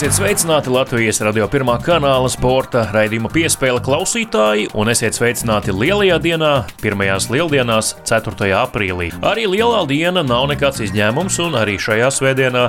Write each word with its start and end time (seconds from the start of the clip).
Esiet 0.00 0.14
sveicināti 0.16 0.70
Latvijas 0.72 1.18
radio 1.20 1.44
pirmā 1.52 1.74
kanāla 1.84 2.28
sporta 2.32 2.86
raidījuma 2.88 3.28
piespēle 3.34 3.82
klausītāji, 3.84 4.70
un 4.72 4.88
esiet 4.88 5.12
sveicināti 5.12 5.74
lielajā 5.76 6.14
dienā, 6.24 6.52
pirmajās 6.80 7.26
lieldienās, 7.28 7.90
4. 8.08 8.48
aprīlī. 8.62 9.10
Arī 9.20 9.44
lielā 9.52 9.82
diena 9.90 10.22
nav 10.24 10.46
nekāds 10.48 10.80
izņēmums, 10.86 11.36
un 11.44 11.58
arī 11.60 11.74
šajā 11.76 12.08
svētdienā 12.16 12.62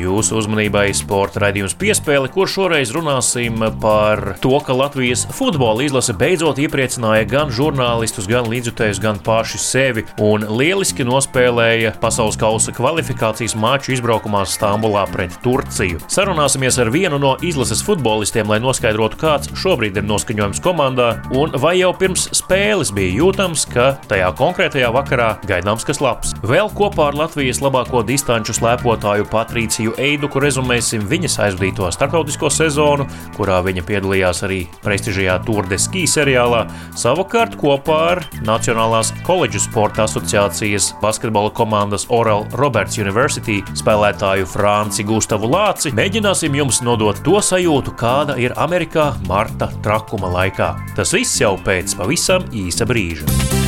jūsu 0.00 0.38
uzmanībai 0.40 0.86
sporta 0.96 1.42
raidījums 1.44 1.74
piespēle, 1.76 2.30
kur 2.32 2.48
šoreiz 2.48 2.94
runāsim 2.96 3.60
par 3.84 4.38
to, 4.40 4.54
ka 4.64 4.72
Latvijas 4.72 5.26
futbola 5.36 5.84
izlase 5.84 6.16
beidzot 6.16 6.56
iepriecināja 6.64 7.28
gan 7.28 7.52
žurnālistus, 7.52 8.30
gan 8.32 8.48
līdzjutējus, 8.48 9.02
gan 9.04 9.20
paši 9.28 9.60
sevi, 9.60 10.06
un 10.24 10.48
lieliski 10.56 11.04
nospēlēja 11.04 11.98
pasaules 12.00 12.40
kausa 12.40 12.72
kvalifikācijas 12.80 13.58
maču 13.60 13.92
izbraukumā 13.98 14.46
Stambulā 14.48 15.04
pret 15.12 15.36
Turciju. 15.44 16.00
Sarunāsimies 16.08 16.77
Sarunāsimies 16.78 16.86
ar 16.86 16.92
vienu 16.94 17.18
no 17.18 17.36
izlases 17.42 17.80
futbolistiem, 17.82 18.46
lai 18.46 18.60
noskaidrotu, 18.62 19.18
kāds 19.18 19.50
šobrīd 19.58 19.96
ir 19.98 20.04
noskaņojums 20.06 20.60
komandā, 20.62 21.08
un 21.34 21.50
vai 21.58 21.78
jau 21.80 21.90
pirms 21.96 22.28
spēles 22.36 22.92
bija 22.94 23.16
jūtams, 23.18 23.64
ka 23.72 23.98
tajā 24.06 24.28
konkrētajā 24.38 24.90
vakarā 24.94 25.40
gaidāms 25.48 25.86
kas 25.86 25.98
labs. 26.00 26.34
Vēl 26.46 26.70
kopā 26.70 27.08
ar 27.10 27.18
Latvijas 27.18 27.58
labāko 27.64 28.04
distanču 28.06 28.54
slēpotāju 28.54 29.26
Patrīciju 29.32 29.96
Eiduku 29.98 30.38
rezumēsim 30.38 31.02
viņas 31.08 31.38
aizvadīto 31.48 31.90
starptautisko 31.90 32.50
sezonu, 32.52 33.08
kurā 33.34 33.58
viņa 33.66 33.82
piedalījās 33.88 34.44
arī 34.46 34.60
prestižajā 34.84 35.40
Tour 35.48 35.66
de 35.66 35.80
Ski 35.82 36.06
seriālā, 36.06 36.62
savukārt 36.94 37.58
kopā 37.58 37.98
ar 38.12 38.22
Nacionālās 38.46 39.10
koledžu 39.26 39.64
sporta 39.64 40.06
asociācijas 40.06 40.92
basketbola 41.02 41.50
komandas 41.50 42.06
Oral 42.14 42.46
Roberts 42.54 43.00
University 43.02 43.58
spēlētāju 43.74 44.46
Franci 44.46 45.06
Gustavu 45.08 45.50
Lāci 45.50 45.94
mēģināsim 45.96 46.54
jums 46.58 46.82
nodot 46.82 47.18
to 47.24 47.38
sajūtu, 47.44 47.94
kāda 47.98 48.38
ir 48.40 48.56
Amerikā 48.58 49.12
marta 49.28 49.70
trakuma 49.84 50.30
laikā. 50.34 50.74
Tas 50.98 51.14
viss 51.14 51.40
jau 51.42 51.54
pēc 51.64 51.96
pavisam 51.98 52.46
īsa 52.66 52.88
brīža. 52.88 53.67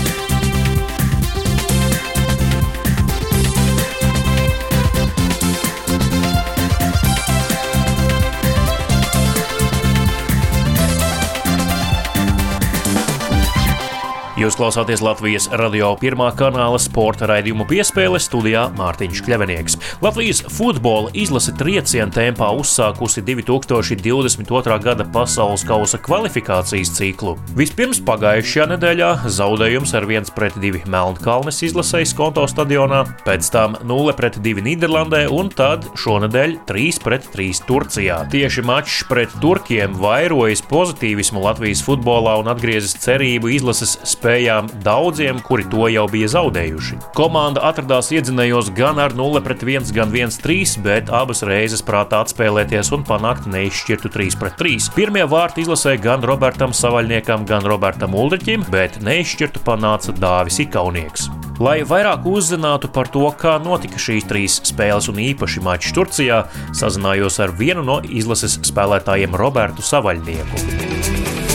Jūs 14.41 14.55
klausāties 14.56 15.02
Latvijas 15.05 15.50
radio 15.60 15.91
pirmā 16.00 16.30
kanāla 16.33 16.78
sporta 16.80 17.27
raidījumu 17.28 17.66
piespēle 17.69 18.16
studijā 18.16 18.62
Mārtiņš 18.72 19.19
Kļavinieks. 19.27 19.74
Latvijas 20.00 20.38
futbola 20.48 21.10
izlase 21.12 21.52
trieciena 21.60 22.08
tempā 22.14 22.48
uzsākusi 22.56 23.20
2022. 23.27 24.78
gada 24.80 25.05
pasaules 25.12 25.61
kausa 25.68 26.00
kvalifikācijas 26.00 26.92
ciklu. 26.96 27.34
Vispirms 27.58 28.00
pagājušajā 28.06 28.66
nedēļā 28.70 29.11
zaudējums 29.28 29.92
ar 30.00 30.06
1-2 30.08 30.86
Melnkalnes 30.88 31.61
izlasējas 31.68 32.16
konto 32.16 32.46
stadionā, 32.48 33.02
pēc 33.27 33.52
tam 33.52 33.77
0-2 33.84 34.64
Nīderlandē 34.70 35.27
un 35.36 35.52
tad 35.52 35.84
šonadēļ 36.00 36.56
3-3 36.70 37.61
Turcijā. 37.68 38.22
Tieši 38.33 38.64
mačs 38.64 39.05
pret 39.12 39.36
Turkiem 39.45 40.01
vairojas 40.01 40.64
pozitīvismu 40.72 41.45
Latvijas 41.45 41.84
futbolā 41.84 42.39
un 42.40 42.48
atgriezis 42.57 42.96
cerību 43.05 43.52
izlases 43.61 43.98
spēlē 44.01 44.30
spējām 44.30 44.68
daudziem, 44.85 45.41
kuri 45.42 45.64
to 45.67 45.89
jau 45.91 46.05
bija 46.11 46.29
zaudējuši. 46.30 46.98
Komanda 47.18 47.64
atradās 47.67 48.13
iedzinējos 48.14 48.70
gan 48.77 49.01
ar 49.02 49.14
0-1, 49.18 49.91
gan 49.96 50.13
1-3, 50.14 50.77
bet 50.85 51.11
abas 51.11 51.42
reizes 51.42 51.83
prātā 51.83 52.20
atspēlēties 52.23 52.92
un 52.95 53.02
panākt 53.08 53.48
neizšķirtu 53.51 54.13
3-3. 54.14 54.92
Pirmie 54.95 55.27
vārti 55.27 55.64
izlasēja 55.64 56.02
gan 56.05 56.23
Robertam 56.23 56.70
Savaļniekam, 56.70 57.42
gan 57.48 57.67
Robertam 57.67 58.14
Ulriķim, 58.14 58.69
bet 58.70 59.01
neizšķirtu 59.02 59.64
panāca 59.67 60.14
Dāvis 60.14 60.61
Ikaunieks. 60.63 61.27
Lai 61.61 61.80
vairāk 61.85 62.24
uzzinātu 62.30 62.89
par 62.95 63.11
to, 63.13 63.27
kā 63.36 63.58
notika 63.61 63.98
šīs 64.01 64.30
trīs 64.30 64.61
spēles 64.70 65.11
un 65.11 65.19
īpaši 65.27 65.67
mačs 65.67 65.92
Turcijā, 65.96 66.45
sazinājos 66.70 67.42
ar 67.42 67.52
vienu 67.58 67.83
no 67.85 67.98
izlases 68.07 68.61
spēlētājiem 68.70 69.35
Robertu 69.42 69.85
Savaļnieku 69.85 71.49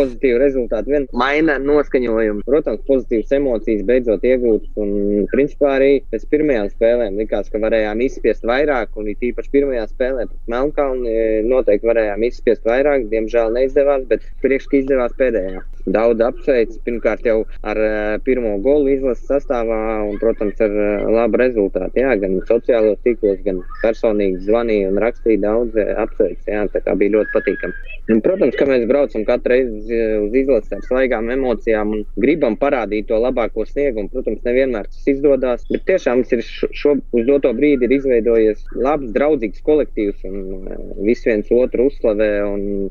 pozitīvi 0.00 0.40
rezultāti 0.40 0.94
vien 0.94 1.06
maina 1.16 1.58
noskaņojumu. 1.62 2.44
Protams, 2.48 2.82
pozitīvas 2.88 3.34
emocijas 3.36 3.84
beidzot 3.88 4.24
iegūtas. 4.26 4.72
Un, 4.80 5.26
principā, 5.32 5.76
arī 5.78 5.90
pēc 6.12 6.26
pirmajām 6.32 6.70
spēlēm 6.72 7.20
likās, 7.20 7.50
ka 7.52 7.62
varējām 7.62 8.04
izspiest 8.06 8.46
vairāk, 8.48 8.96
un 9.00 9.10
it 9.12 9.24
īpaši 9.30 9.54
pirmajā 9.54 9.86
spēlē 9.92 10.26
pret 10.30 10.54
Melnkalni 10.54 11.12
e, 11.12 11.26
noteikti 11.46 11.90
varējām 11.90 12.26
izspiest 12.30 12.66
vairāk. 12.68 13.08
Diemžēl 13.12 13.54
neizdevās, 13.56 14.06
bet 14.10 14.26
priekšā 14.44 14.80
izdevās 14.82 15.16
pēdējā. 15.20 15.64
Daudz 15.88 16.20
apsveic, 16.24 16.74
pirmkārt 16.84 17.24
jau 17.24 17.38
ar 17.66 17.78
uh, 17.80 18.16
pirmo 18.24 18.56
golu 18.64 18.90
izlases 18.92 19.28
sastāvā 19.30 19.78
un, 20.08 20.18
protams, 20.20 20.60
ar 20.60 20.74
uh, 20.74 21.06
labu 21.14 21.40
rezultātu. 21.40 22.02
Jā, 22.02 22.16
gan 22.20 22.36
sociālos 22.48 23.00
tīklos, 23.06 23.40
gan 23.46 23.62
personīgi 23.80 24.42
zvanīja 24.48 24.90
un 24.90 25.00
rakstīja 25.00 25.44
daudz 25.46 25.78
apsveic. 25.80 26.42
Jā, 26.48 26.66
tā 26.74 26.82
kā 26.84 26.96
bija 27.00 27.16
ļoti 27.16 27.34
patīkami. 27.36 27.96
Un, 28.10 28.20
protams, 28.24 28.56
ka 28.58 28.66
mēs 28.66 28.86
braucam 28.90 29.24
katru 29.28 29.54
reizi 29.54 30.00
uz 30.24 30.34
izlases 30.36 30.72
ar 30.76 30.82
svaigām 30.88 31.30
emocijām 31.32 31.94
un 31.94 32.04
gribam 32.20 32.58
parādīt 32.60 33.08
to 33.10 33.20
labāko 33.22 33.64
sniegumu. 33.68 34.10
Protams, 34.12 34.42
nevienmēr 34.46 34.88
tas 34.90 35.06
izdodas, 35.14 35.64
bet 35.70 35.86
tiešām 35.88 36.20
mums 36.20 36.34
ir 36.34 36.42
šo, 36.44 36.96
uz 37.16 37.28
doto 37.28 37.52
brīdi 37.56 37.86
ir 37.86 37.96
izveidojies 38.00 38.66
labs, 38.74 39.12
draudzīgs 39.14 39.62
kolektīvs 39.66 40.26
un 40.28 40.68
viss 41.06 41.28
viens 41.28 41.54
otru 41.54 41.88
uzslavē. 41.90 42.30
Un, 42.50 42.90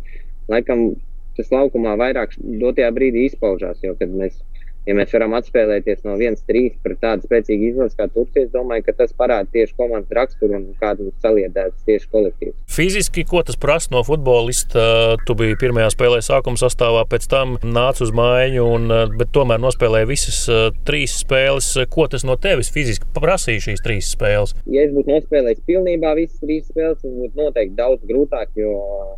laikam 0.50 0.90
tas 1.40 1.52
laukumā 1.56 1.96
vairāk 2.00 2.36
dotajā 2.62 2.92
brīdī 2.96 3.26
izpaužās, 3.30 3.80
jo 3.86 3.96
kad 4.00 4.12
mēs 4.22 4.36
ja 4.90 4.96
mēs 4.98 5.14
varam 5.14 5.36
atspēlēties 5.38 6.02
no 6.08 6.16
1-3 6.18 6.82
pret 6.84 7.00
tādu 7.04 7.28
spēcīgu 7.30 7.70
izlasi 7.70 7.98
kā 8.00 8.08
Turcija, 8.10 8.48
es 8.48 8.54
domāju, 8.54 8.88
ka 8.88 8.96
tas 9.04 9.14
parāda 9.18 9.50
tieši 9.54 9.76
komandas 9.78 10.16
raksturu 10.18 10.58
un 10.58 10.66
kādu 10.82 11.12
saliedēts 11.22 11.86
tieši 11.88 12.10
kolektīvs. 12.14 12.56
Fiziski, 12.74 13.26
ko 13.30 13.44
tas 13.46 13.60
prasa 13.60 13.94
no 13.94 14.02
futbolista? 14.08 15.16
Tu 15.28 15.36
biji 15.38 15.60
pirmajā 15.62 15.92
spēlē 15.94 16.22
sākuma 16.26 16.60
sastāvā, 16.60 17.06
pēc 17.10 17.28
tam 17.30 17.58
nāc 17.64 18.02
uz 18.04 18.14
mājiņu, 18.16 18.66
un, 18.78 18.96
bet 19.20 19.34
tomēr 19.36 19.62
nospēlēji 19.62 20.10
visas 20.10 20.42
trīs 20.88 21.20
spēles. 21.22 21.72
Ko 21.94 22.08
tas 22.12 22.26
no 22.28 22.38
tevis 22.42 22.72
fiziski 22.74 23.08
prasīja 23.16 23.68
šīs 23.70 23.86
trīs 23.86 24.12
spēles? 24.16 24.56
Ja 24.70 24.88
es 24.88 24.94
būtu 24.96 25.14
nospēlējis 25.14 25.66
pilnībā 25.70 26.16
visas 26.18 26.42
trīs 26.42 26.66
spēles, 26.72 27.02
tas 27.04 27.14
būtu 27.14 27.38
noteikti 27.38 27.78
daudz 27.78 28.06
grūtāk, 28.10 28.56
jo 28.58 28.74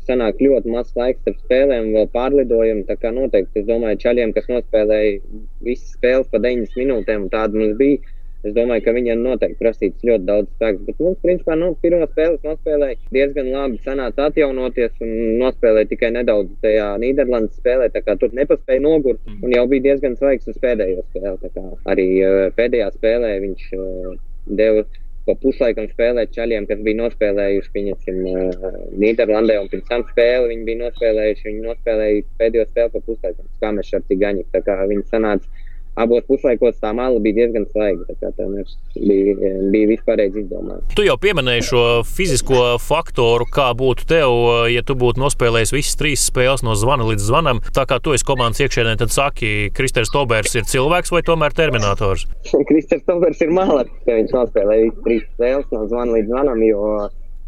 sanāk 0.07 0.41
ļoti 0.43 0.73
maz 0.73 0.91
laiks 0.97 1.23
starp 1.23 1.39
spēlēm, 1.45 1.91
vēl 1.95 2.11
pārlidojumu. 2.11 2.85
Tā 2.89 2.97
kā 2.99 3.13
noteikti 3.15 3.63
es 3.63 3.69
domāju, 3.69 4.01
čaļiem, 4.03 4.35
kas 4.35 4.49
nospēlēja 4.51 5.19
visas 5.65 5.93
spēles 5.97 6.31
pa 6.31 6.41
90 6.41 6.81
minūtēm, 6.81 7.27
un 7.27 7.31
tāda 7.33 7.57
mums 7.57 7.77
bija. 7.79 8.01
Es 8.41 8.55
domāju, 8.55 8.81
ka 8.87 8.93
viņiem 8.95 9.19
noteikti 9.21 9.59
prasīts 9.61 10.05
ļoti 10.07 10.25
daudz 10.25 10.47
spēku. 10.55 10.85
Bet 10.87 11.01
mums, 11.03 11.17
principā, 11.21 11.57
nu, 11.61 11.67
pirmā 11.83 12.07
spēle 12.09 12.39
nospēlēja 12.41 12.97
diezgan 13.13 13.51
labi. 13.53 13.77
Sanāca 13.85 14.31
atjaunoties 14.31 14.95
un 15.05 15.11
nospēlēja 15.43 15.91
tikai 15.91 16.09
nedaudz 16.15 16.55
tajā 16.65 16.87
Nīderlandes 17.03 17.59
spēlē. 17.61 17.91
Tur 17.93 18.33
nepaspēja 18.39 18.81
nogurt 18.81 19.21
mm. 19.27 19.43
un 19.45 19.53
jau 19.53 19.67
bija 19.69 19.91
diezgan 19.91 20.17
svaigs 20.17 20.49
uz 20.49 20.57
pēdējo 20.63 21.05
spēli. 21.11 21.53
Arī 21.93 22.07
uh, 22.25 22.41
pēdējā 22.57 22.89
spēlē 22.97 23.31
viņš 23.45 23.69
uh, 23.77 24.11
deva 24.57 24.87
pa 25.27 25.35
puslaikam 25.37 25.85
spēlēt 25.91 26.33
čaļiem, 26.33 26.65
kas 26.65 26.79
bija 26.81 26.97
nospēlējuši 26.97 27.73
pieņemsim, 27.75 28.21
uh, 28.25 28.77
Nīderlandē, 28.97 29.59
un 29.61 29.69
pirms 29.69 29.85
tam 29.91 30.07
spēli 30.09 30.55
viņi 30.55 30.65
bija 30.71 30.87
nospēlējuši. 30.87 31.51
Viņi 31.51 31.67
nospēlēja 31.67 32.29
pēdējo 32.41 32.69
spēli 32.71 32.95
pa 32.95 33.03
puslaikam, 33.05 33.51
kā 33.61 33.75
mēs 33.77 33.93
ar 33.93 34.07
Cigaņu. 34.09 34.47
Tā 34.55 34.65
kā 34.65 34.81
viņi 34.89 35.11
sanāca 35.13 35.60
abos 36.03 36.25
puslaikos 36.27 36.79
tā 36.81 36.91
mala 36.95 37.19
bija 37.23 37.41
diezgan 37.41 37.67
svaiga. 37.71 38.15
Tā, 38.21 38.31
tā 38.37 38.47
bija, 38.49 39.35
bija 39.73 39.89
vispārējais 39.91 40.39
izdomāts. 40.43 40.95
Tu 40.97 41.05
jau 41.07 41.17
pieminēji 41.21 41.67
šo 41.69 41.83
fizisko 42.07 42.63
faktoru, 42.83 43.47
kā 43.51 43.69
būtu 43.77 44.07
tev, 44.09 44.35
ja 44.71 44.83
tu 44.85 44.97
būtu 44.99 45.21
nospēlējis 45.23 45.75
visas 45.75 45.99
trīs 45.99 46.25
spēles 46.31 46.65
no 46.67 46.75
zvana 46.79 47.07
līdz 47.09 47.29
zvanam. 47.29 47.63
Tā 47.75 47.87
kā 47.89 48.01
tu 48.03 48.15
esi 48.17 48.27
komandas 48.27 48.61
iekšēnē, 48.65 48.97
tad 49.01 49.13
saki, 49.13 49.71
Kristers 49.77 50.11
Tobers 50.13 50.57
ir 50.57 50.67
cilvēks 50.69 51.13
vai 51.13 51.23
tomēr 51.27 51.55
terminators? 51.57 52.27
Kristers 52.69 53.07
Tobers 53.07 53.41
ir 53.43 53.53
malaks, 53.55 53.95
ka 54.05 54.19
viņš 54.19 54.37
nospēlēja 54.37 54.89
visas 54.89 55.03
trīs 55.07 55.25
spēles 55.33 55.73
no 55.73 55.87
zvana 55.87 56.19
līdz 56.19 56.31
zvanam. 56.33 56.67
Jo... 56.67 56.85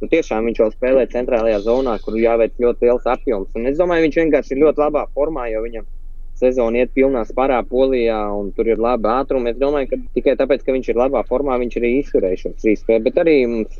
Nu, 0.03 0.09
tiešām 0.11 0.49
viņš 0.49 0.57
vēl 0.59 0.71
spēlē 0.73 1.03
centrālajā 1.13 1.61
zonā, 1.63 1.93
kur 2.03 2.17
jāveic 2.19 2.57
ļoti 2.59 2.89
liels 2.89 3.05
apjoms. 3.07 3.53
Un 3.55 3.69
es 3.69 3.77
domāju, 3.79 4.03
viņš 4.09 4.17
vienkārši 4.19 4.51
ir 4.51 4.59
ļoti 4.65 4.81
labā 4.83 5.05
formā, 5.15 5.45
jo 5.47 5.61
viņam 5.63 5.85
ir 5.85 6.02
sezona 6.43 6.83
iet 6.83 6.93
pilnā 6.95 7.23
sparā 7.29 7.61
Polijā, 7.67 8.19
un 8.37 8.51
tur 8.55 8.69
ir 8.69 8.81
laba 8.83 9.19
ātruma. 9.21 9.53
Es 9.53 9.59
domāju, 9.61 9.93
ka 9.93 10.01
tikai 10.17 10.35
tāpēc, 10.39 10.65
ka 10.65 10.75
viņš 10.75 10.91
ir 10.91 10.99
labā 10.99 11.23
formā, 11.29 11.59
viņš 11.61 11.79
arī 11.79 11.93
izturēja 12.01 12.41
šo 12.43 12.53
trīs 12.59 12.83
spēli. 12.83 13.05
Bet 13.07 13.21
arī 13.23 13.37
mums 13.49 13.79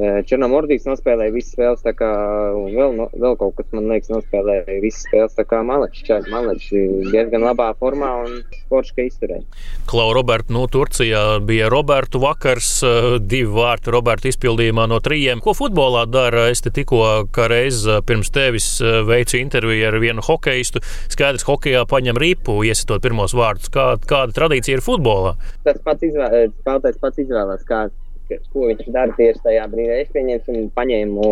uh, 0.00 0.20
Černomordīs 0.26 0.86
nospēlēja 0.88 1.34
visas 1.34 1.54
spēles, 1.54 1.82
tā 1.84 1.92
kā 1.96 2.08
vēl, 2.56 2.94
no, 2.96 3.06
vēl 3.12 3.36
kaut 3.40 3.56
kas, 3.58 3.68
man 3.76 3.88
liekas, 3.90 4.10
nospēlēja 4.12 4.78
visas 4.82 5.04
spēles, 5.06 5.36
tā 5.36 5.44
kā 5.48 5.60
Malečs. 5.66 6.06
Malečs 6.30 6.70
diezgan 7.10 7.44
labā 7.44 7.70
formā 7.80 8.10
un 8.24 8.40
forši, 8.70 8.94
ka 8.96 9.06
izturēja. 9.06 9.44
Klau, 9.90 10.10
Roberta, 10.16 10.52
nu, 10.54 10.64
Turcijā 10.70 11.40
bija 11.46 11.68
Robertu 11.72 12.22
vakars, 12.22 12.72
divi 13.20 13.50
vārti 13.54 13.92
Roberta 13.94 14.30
izpildījumā 14.30 14.86
no 14.90 15.00
trījiem. 15.04 15.42
Ko 15.44 15.54
futbolā 15.56 16.06
dara? 16.10 16.48
Es 16.52 16.64
te 16.64 16.72
tikko 16.74 17.02
kā 17.34 17.48
reiz 17.50 17.82
pirms 18.08 18.32
tevis 18.34 18.68
veicu 18.80 19.40
interviju 19.40 19.88
ar 19.90 19.98
vienu 20.02 20.24
hokeistu. 20.24 20.82
Skaidrs, 21.12 21.46
hokejā 21.48 21.84
paņem 21.90 22.20
ripu, 22.20 22.60
iesitot 22.66 23.02
pirmos 23.04 23.36
vārdus. 23.36 23.70
Kā, 23.74 23.92
kāda 24.00 24.36
tradīcija 24.36 24.78
ir 24.78 24.84
futbolā? 24.84 25.36
Tas 25.66 25.80
pats 25.84 26.06
izvēlēts, 26.08 27.00
pats 27.00 27.22
izvēlēts, 27.24 27.66
kāds 27.68 27.99
ko 28.52 28.68
viņš 28.70 28.90
dara 28.94 29.14
tieši 29.16 29.42
tajā 29.44 29.66
brīdī. 29.72 29.98
Es 30.04 30.12
pieņemsim, 30.14 30.70
paņēmu, 30.76 31.26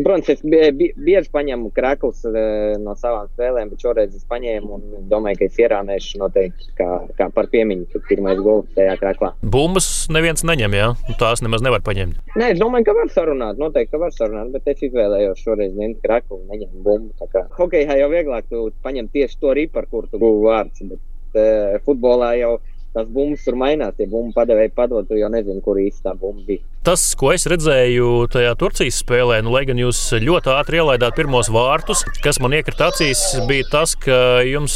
protams, 0.00 0.30
es 0.32 0.42
bieži 0.44 1.32
paņemu 1.32 1.70
krāklus 1.76 2.24
eh, 2.28 2.74
no 2.82 2.94
savām 2.98 3.30
spēlēm, 3.32 3.72
bet 3.72 3.84
šoreiz 3.84 4.16
es 4.16 4.26
paņēmu 4.30 4.78
un 4.78 5.06
domāju, 5.10 5.40
ka 5.40 5.48
es 5.48 5.60
ierāmēšu 5.62 6.22
noteikti 6.22 6.72
kā, 6.78 6.88
kā 7.18 7.28
par 7.34 7.48
piemiņu, 7.52 7.88
kad 7.92 8.06
pirmais 8.08 8.40
gols 8.42 8.68
tajā 8.76 8.96
krāklā. 9.00 9.32
Bumbas 9.42 9.88
neviens 10.12 10.44
neņem, 10.46 10.76
jā? 10.78 10.90
Tās 11.20 11.44
nemaz 11.44 11.64
nevar 11.64 11.84
paņemt. 11.86 12.18
Nē, 12.38 12.52
es 12.54 12.60
domāju, 12.60 12.88
ka 12.88 12.96
var 12.96 13.12
sarunāt, 13.14 13.60
noteikti, 13.60 13.92
ka 13.94 14.02
var 14.02 14.14
sarunāt, 14.16 14.52
bet 14.54 14.68
es 14.72 14.84
izvēlējos 14.88 15.44
šoreiz 15.44 15.76
ņemt 15.78 16.02
krāklu 16.04 16.40
un 16.40 16.52
neņemt 16.52 16.82
bumbu. 16.84 17.14
Tā 17.20 17.30
kā 17.32 17.46
hokejā 17.58 17.98
jau 18.00 18.10
vieglāk 18.12 18.48
tu 18.50 18.68
paņem 18.84 19.10
tieši 19.12 19.40
to 19.40 19.56
ripu, 19.56 19.76
par 19.76 19.88
kuru 19.90 20.10
tu 20.10 20.20
guvi 20.20 20.46
vārds, 20.46 20.84
bet 20.88 21.38
uh, 21.38 21.78
futbolā 21.86 22.34
jau 22.40 22.56
tās 22.96 23.08
bumbas 23.08 23.44
tur 23.46 23.58
mainās. 23.60 23.98
Ja 24.00 24.08
bumbu 24.10 24.34
padevēja 24.36 24.74
padod, 24.76 25.08
tu 25.08 25.18
jau 25.20 25.30
nezini, 25.32 25.64
kur 25.64 25.80
īsti 25.82 26.06
tā 26.08 26.14
bumba 26.18 26.46
bija. 26.48 26.64
Tas, 26.82 27.02
ko 27.14 27.28
es 27.30 27.44
redzēju 27.46 28.26
tajā 28.34 28.56
Turcijas 28.58 28.96
spēlē, 29.04 29.36
nu, 29.46 29.52
lai 29.54 29.62
gan 29.68 29.78
jūs 29.78 30.00
ļoti 30.18 30.50
ātri 30.50 30.80
ielaidāt 30.80 31.14
pirmos 31.14 31.46
vārtus, 31.54 32.02
kas 32.24 32.40
man 32.42 32.56
iekrita 32.58 32.88
acīs, 32.90 33.22
bija 33.46 33.68
tas, 33.70 33.94
ka 33.94 34.42
jums 34.42 34.74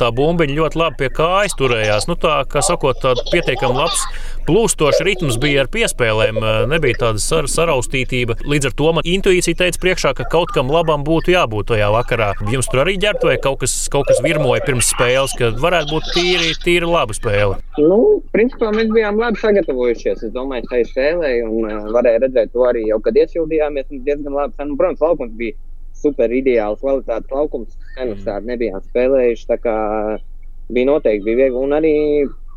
tā 0.00 0.08
bumbiņa 0.16 0.56
ļoti 0.56 0.80
labi 0.80 1.02
pie 1.02 1.10
kājas 1.12 1.52
turējās. 1.60 2.08
Nu, 2.08 2.16
tā 2.16 2.38
kā 2.48 2.64
sakot, 2.64 2.96
tāds 3.04 3.28
pietiekami 3.28 3.76
labs 3.76 4.06
plūstošs 4.46 5.02
ritms 5.06 5.36
bija 5.42 5.62
ar 5.62 5.68
piespēlēm, 5.70 6.40
nebija 6.70 6.98
tāda 7.04 7.20
sar 7.22 7.46
saraustītība. 7.50 8.38
Līdz 8.48 8.70
ar 8.70 8.76
to 8.80 8.88
man 8.96 9.06
intuīcija 9.06 9.60
teica 9.60 9.82
priekšā, 9.84 10.14
ka 10.18 10.26
kaut 10.32 10.50
kam 10.56 10.72
labam 10.72 11.04
būtu 11.06 11.34
jābūt 11.34 11.70
tajā 11.74 11.92
vakarā. 11.94 12.32
Jums 12.50 12.70
tur 12.72 12.82
arī 12.82 12.96
ģērbta 13.02 13.28
vai 13.28 13.36
kaut 13.44 13.60
kas, 13.62 13.76
kaut 13.92 14.08
kas 14.08 14.22
virmoja 14.24 14.64
pirms 14.66 14.90
spēles, 14.96 15.36
ka 15.38 15.52
varētu 15.62 15.94
būt 15.94 16.10
tīri, 16.16 16.56
tīri 16.64 16.88
laba 16.88 17.14
spēle. 17.14 17.60
Nu, 17.78 18.00
principā 18.34 18.72
mēs 18.74 18.90
bijām 18.96 19.20
labi 19.20 19.38
sagatavojušies. 19.44 20.26
Es 20.26 20.34
domāju, 20.34 20.66
tai 20.72 20.82
spēlē, 21.42 21.50
un 21.50 21.70
uh, 21.70 21.90
varēja 21.94 22.22
redzēt 22.24 22.52
to 22.52 22.64
arī 22.68 22.86
jau, 22.88 23.00
kad 23.02 23.16
iesildījāmies. 23.16 23.90
Diezgan 23.90 24.32
labi. 24.32 24.54
Nu, 24.68 24.76
protams, 24.76 25.02
laukums 25.02 25.34
bija 25.38 25.56
super 26.02 26.32
ideāls, 26.32 26.80
kvalitātes 26.80 27.30
laukums. 27.32 27.76
Senus 27.96 28.22
tādu 28.26 28.50
nebijām 28.50 28.82
spēlējuši. 28.90 29.48
Tā 29.50 29.58
kā 29.62 29.76
bija 30.72 30.88
noteikti 30.88 31.26
bija 31.26 31.44
viegli. 31.44 31.58
Un 31.58 31.76
arī 31.76 31.94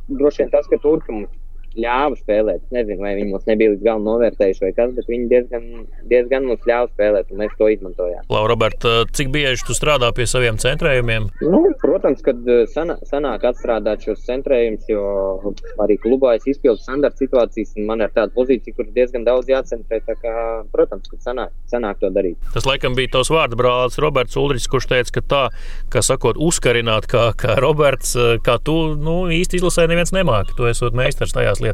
droši 0.10 0.44
vien 0.44 0.54
tas, 0.54 0.70
ka 0.72 0.80
Turki 0.82 1.14
mums 1.14 1.34
ļāva 1.80 2.18
spēlēt. 2.20 2.64
Es 2.66 2.76
nezinu, 2.76 3.02
vai 3.04 3.16
viņi 3.20 3.32
mums 3.34 3.48
nebija 3.50 3.74
līdz 3.74 3.84
galam 3.86 4.06
novērtējuši 4.08 4.64
vai 4.64 4.72
kas, 4.78 4.94
bet 4.96 5.10
viņi 5.12 5.30
diezgan, 5.32 5.66
diezgan 6.12 6.48
mums 6.50 6.66
ļāva 6.70 6.90
spēlēt, 6.94 7.32
un 7.32 7.44
mēs 7.44 7.56
to 7.60 7.70
izmantojām. 7.74 8.24
Laura, 8.32 8.54
Robert, 8.54 8.88
cik 9.18 9.32
bieži 9.34 9.66
tu 9.68 9.76
strādā 9.76 10.12
pie 10.16 10.28
saviem 10.30 10.60
centrējumiem? 10.62 11.28
Nu, 11.44 11.62
protams, 11.82 12.24
kad 12.26 12.40
sanā, 12.72 12.96
sanāk 13.10 13.44
atstrādāt 13.50 14.06
šos 14.08 14.24
centrējumus, 14.28 14.88
jo 14.90 15.54
arī 15.84 15.98
klubā 16.02 16.36
es 16.40 16.48
izpildu 16.50 16.80
standarta 16.82 17.20
situācijas, 17.24 17.76
un 17.80 17.90
man 17.90 18.06
ir 18.06 18.14
tāda 18.16 18.32
pozīcija, 18.36 18.78
kur 18.78 18.88
diezgan 18.96 19.28
daudz 19.28 19.52
jācentrē. 19.52 20.02
Kā, 20.06 20.34
protams, 20.72 21.10
ka 21.12 21.20
sanāk, 21.24 21.52
sanāk 21.72 22.00
to 22.00 22.12
darīt. 22.14 22.40
Tas 22.54 22.68
laikam 22.68 22.96
bija 22.98 23.18
tavs 23.18 23.32
vārds 23.34 23.58
brālis 23.60 24.00
Roberts 24.02 24.38
Ulrichs, 24.40 24.70
kurš 24.72 24.88
teica, 24.92 25.18
ka 25.18 25.26
tā, 25.34 25.44
kā 25.92 26.04
sakot, 26.06 26.40
uzkarināt 26.40 27.10
kā, 27.12 27.28
kā 27.40 27.58
Roberts, 27.60 28.16
kā 28.46 28.58
tu 28.64 28.78
nu, 29.00 29.26
īsti 29.34 29.60
izlasē 29.60 29.88
neviens 29.92 30.14
nemāki. 30.16 30.56
Tu 30.56 30.70
esot 30.72 30.96
meistars 30.98 31.36
tajās 31.36 31.60
lietās. 31.60 31.65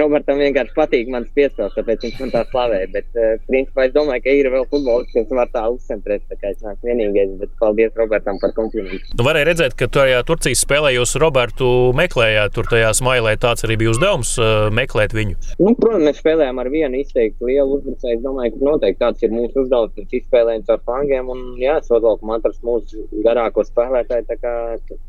Robertam 0.00 0.40
vienkārši 0.40 0.74
patīk 0.76 1.10
mans 1.12 1.30
piespēles, 1.36 1.74
tāpēc 1.76 2.06
viņš 2.06 2.20
man 2.22 2.32
tā 2.34 2.44
slavē. 2.50 2.80
Bet, 2.94 3.08
uh, 3.16 3.36
principā, 3.48 3.86
es 3.88 3.94
domāju, 3.94 4.24
ka 4.24 4.34
ir 4.36 4.50
vēl 4.52 4.66
futbolists, 4.70 5.14
kas 5.16 5.34
var 5.36 5.50
tā 5.54 5.64
uzcentrēt. 5.72 6.26
Tā 6.30 6.38
kā 6.40 6.52
es 6.54 6.60
nāku 6.64 6.90
vienīgais, 6.90 7.32
bet 7.40 7.54
paldies 7.60 7.96
Robertam 7.98 8.40
par 8.42 8.54
komplimentu. 8.56 9.00
Nu, 9.16 9.26
varēja 9.26 9.48
redzēt, 9.50 9.76
ka 9.78 9.88
tajā 9.90 10.20
Turcijas 10.28 10.64
spēlē 10.66 10.92
jūs 10.96 11.16
Robertu 11.22 11.70
meklējāt, 11.98 12.54
tur 12.56 12.68
tajā 12.70 12.92
smailē 12.96 13.36
tāds 13.40 13.66
arī 13.66 13.78
bija 13.80 13.94
uzdevums 13.94 14.34
uh, 14.40 14.68
meklēt 14.74 15.14
viņu. 15.16 15.38
Nu, 15.60 15.74
protams, 15.78 16.06
mēs 16.08 16.20
spēlējām 16.22 16.60
ar 16.62 16.70
vienu 16.72 17.00
izteikti 17.00 17.50
lielu 17.50 17.78
uzbrucēju. 17.78 18.18
Es 18.18 18.24
domāju, 18.24 18.56
ka 18.56 18.68
noteikti 18.70 19.02
tāds 19.04 19.26
ir 19.26 19.34
mūsu 19.34 19.64
uzdevums. 19.64 19.96
Mēs 19.96 20.16
izspēlējam 20.20 20.66
caur 20.68 20.82
flangiem 20.86 21.32
un, 21.32 21.44
jā, 21.60 21.78
sodvalkam 21.86 22.34
atrast 22.36 22.64
mūsu 22.66 23.06
garāko 23.24 23.64
spēlētāju. 23.66 24.26
Tā 24.30 24.38
kā, 24.42 24.54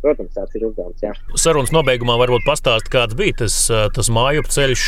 protams, 0.04 0.34
tāds 0.38 0.58
ir 0.58 0.68
uzdevums. 0.70 1.04
Jā. 1.04 1.14
Sarunas 1.42 1.74
nobeigumā 1.76 2.18
varbūt 2.22 2.46
pastāst, 2.48 2.90
kāds 2.94 3.18
bija 3.18 3.42
tas, 3.44 3.58
tas 3.96 4.12
māju 4.14 4.21
ceļš, 4.52 4.84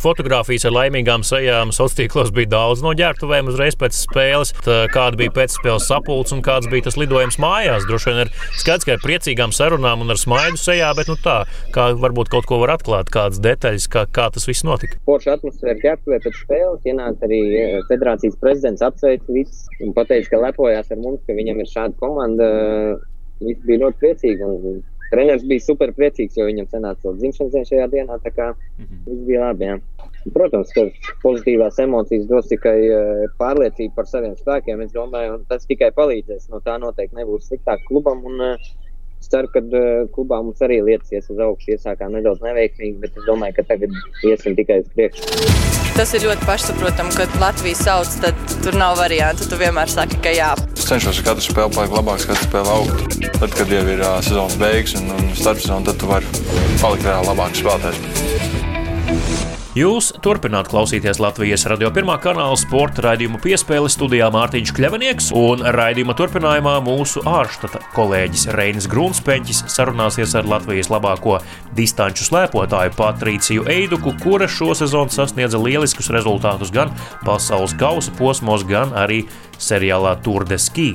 fotografijas 0.00 0.66
ar 0.68 0.74
laimīgām 0.76 1.24
sejām. 1.26 1.70
Sociālos 1.74 1.96
tīklos 1.98 2.32
bija 2.34 2.50
daudz 2.54 2.82
no 2.84 2.92
ģērbtuvēm 2.98 3.50
uzreiz 3.52 3.76
pēc 3.78 3.96
spēles. 3.96 4.54
Tā, 4.64 4.86
kāda 4.92 5.18
bija 5.20 5.32
pēcspēles 5.36 5.88
sapulce 5.90 6.34
un 6.36 6.42
kāds 6.44 6.68
bija 6.72 6.86
tas 6.88 6.98
lidojums 7.00 7.38
mājās. 7.42 7.86
Droši 7.88 8.10
vien 8.10 8.20
ir 8.24 8.32
skaidrs, 8.60 8.86
ka 8.88 8.96
ar 8.96 9.02
priecīgām 9.04 9.54
sarunām 9.54 10.04
un 10.04 10.14
ar 10.14 10.20
smaidu 10.20 10.60
sejā, 10.60 10.92
bet 10.98 11.10
nu, 11.10 11.18
tā, 11.22 11.42
kā 11.74 11.90
varbūt 12.02 12.32
kaut 12.32 12.48
ko 12.50 12.60
var 12.62 12.74
atklāt, 12.76 13.12
kādas 13.12 13.42
detaļas, 13.42 13.88
kā, 13.92 14.06
kā 14.10 14.28
tas 14.34 14.48
viss 14.48 14.66
notika. 14.66 15.00
Forša 15.08 15.36
atmosfēra 15.38 15.78
ģērbtuvē 15.82 16.20
pēc 16.26 16.40
spēles 16.42 16.88
ienāca 16.88 17.28
arī 17.28 17.42
federācijas 17.90 18.38
prezidents 18.42 18.84
apsveica 18.86 19.36
visus 19.36 19.66
un 19.82 19.94
pateica, 19.96 20.34
ka 20.34 20.44
lepojās 20.46 20.92
ar 20.92 21.02
mums, 21.02 21.22
ka 21.26 21.36
viņam 21.38 21.62
ir 21.62 21.72
šāda 21.72 21.98
komanda. 22.02 22.48
Visi 23.42 23.62
bija 23.66 23.86
ļoti 23.86 23.98
priecīgi. 23.98 24.46
Un, 24.46 24.82
treneris 25.12 25.46
bija 25.48 25.64
super 25.64 25.92
priecīgs, 25.96 26.36
jo 26.38 26.48
viņam 26.48 26.68
sanāca 26.72 27.08
vēl 27.08 27.18
dzimšanas 27.20 27.54
diena 27.54 27.70
šajā 27.70 27.88
dienā. 27.94 28.18
Tā 28.24 28.32
kā 28.34 28.50
mm 28.52 28.84
-hmm. 28.84 29.02
viss 29.06 29.26
bija 29.28 29.46
labi. 29.46 29.70
Jā. 29.70 29.80
Protams, 30.34 30.70
ka 30.74 30.86
pozitīvās 31.22 31.80
emocijas 31.82 32.28
dos 32.30 32.48
tikai 32.48 32.78
pārliecību 33.38 33.94
par 33.96 34.06
saviem 34.06 34.36
spēkiem. 34.38 34.82
Es 34.82 34.92
domāju, 34.92 35.40
tas 35.48 35.66
tikai 35.66 35.90
palīdzēs. 35.90 36.48
No 36.50 36.60
tā 36.60 36.78
noteikti 36.78 37.18
nebūs 37.18 37.50
sliktāk 37.50 37.82
klubam. 37.88 38.24
Un, 38.24 38.40
Es 38.40 38.74
ceru, 39.32 39.50
ka 39.52 39.62
uh, 39.64 40.06
klubā 40.14 40.40
mums 40.44 40.62
arī 40.64 40.80
lietas 40.84 41.30
uz 41.32 41.40
augšu. 41.42 41.74
Iesākām 41.76 42.14
nedaudz 42.16 42.44
neveiksmīgi, 42.44 42.98
bet 43.02 43.16
es 43.16 43.28
domāju, 43.28 43.58
ka 43.58 43.66
tagad 43.72 43.94
iesim 44.28 44.56
tikai 44.58 44.82
uz 44.84 44.90
priekšu. 44.96 45.72
Tas 45.92 46.14
ir 46.16 46.24
ļoti 46.24 46.46
pašsaprotami, 46.48 47.12
kad 47.18 47.34
Latvijas 47.40 47.82
sauc, 47.84 48.14
tad 48.22 48.38
tur 48.64 48.78
nav 48.80 48.96
variantu. 49.00 49.44
Tu 49.50 49.58
vienmēr 49.60 49.92
saki, 49.92 50.20
ka 50.24 50.32
jā. 50.32 50.54
Es 50.72 50.88
cenšos 50.88 51.20
ar 51.20 51.28
katru 51.30 51.46
spēli 51.48 51.76
palikt 51.76 51.98
labāks, 51.98 52.26
katru 52.30 52.48
spēli 52.48 52.74
augt. 52.78 53.20
Tad, 53.36 53.52
kad 53.58 53.76
jau 53.76 53.84
ir 53.84 54.00
uh, 54.00 54.16
sezonas 54.24 54.56
beigas 54.60 54.96
un, 55.00 55.12
un 55.18 55.30
starpsezona, 55.36 55.84
tad 55.90 56.00
tu 56.00 56.08
vari 56.08 56.44
palikt 56.80 57.08
vēl 57.08 57.32
labāks 57.32 57.64
spēlētājs. 57.64 58.61
Jūs 59.72 60.10
turpināt 60.20 60.66
klausīties 60.68 61.16
Latvijas 61.16 61.62
radio 61.70 61.88
pirmā 61.96 62.18
kanāla 62.20 62.58
sporta 62.60 63.06
raidījumu 63.06 63.38
piespēli 63.40 63.88
studijā 63.88 64.26
Mārtiņš 64.34 64.72
Kļavinieks, 64.76 65.30
un 65.32 65.64
raidījuma 65.64 66.12
turpinājumā 66.18 66.74
mūsu 66.84 67.22
ārštata 67.24 67.80
kolēģis 67.96 68.50
Reinis 68.52 68.88
Grunsteņķis 68.92 69.62
sarunāsies 69.72 70.36
ar 70.36 70.50
Latvijas 70.52 70.92
labāko 70.92 71.38
distanču 71.72 72.28
slēpotāju 72.28 72.92
Patrīciju 72.98 73.64
Eiduku, 73.72 74.12
kura 74.20 74.44
šo 74.44 74.74
sezonu 74.76 75.14
sasniedza 75.14 75.56
lieliskus 75.56 76.12
rezultātus 76.12 76.74
gan 76.74 76.92
pasaules 77.24 77.72
kausa 77.80 78.12
posmos, 78.20 78.68
gan 78.68 78.92
arī 78.92 79.22
seriālā 79.56 80.18
Tour 80.20 80.44
de 80.52 80.60
Ski 80.60 80.90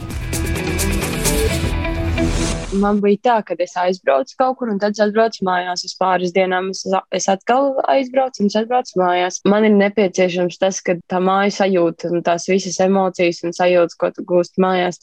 man 2.71 3.01
bija 3.03 3.19
tā, 3.23 3.37
ka 3.47 3.57
es 3.63 3.75
aizbraucu 3.79 4.37
kaut 4.39 4.57
kur, 4.59 4.71
un 4.71 4.79
tad 4.81 4.95
es 4.95 5.03
atbraucu 5.03 5.45
mājās. 5.47 5.85
Uz 5.87 5.95
pāris 5.99 6.33
dienām 6.35 6.71
es, 6.73 6.83
es 7.15 7.27
atkal 7.31 7.75
aizbraucu, 7.87 8.43
un 8.43 8.51
es 8.51 8.57
atbraucu 8.59 8.99
mājās. 9.01 9.41
Man 9.47 9.67
ir 9.67 9.75
nepieciešams 9.77 10.59
tas, 10.61 10.81
ka 10.85 10.97
tā 11.11 11.21
māja 11.23 11.53
sajūta 11.61 12.11
un 12.11 12.25
tās 12.25 12.47
visas 12.51 12.79
emocijas 12.83 13.43
un 13.47 13.55
sajūtas, 13.55 13.99
ko 13.99 14.11
tu 14.15 14.25
gūsti 14.27 14.63
mājās. 14.63 14.99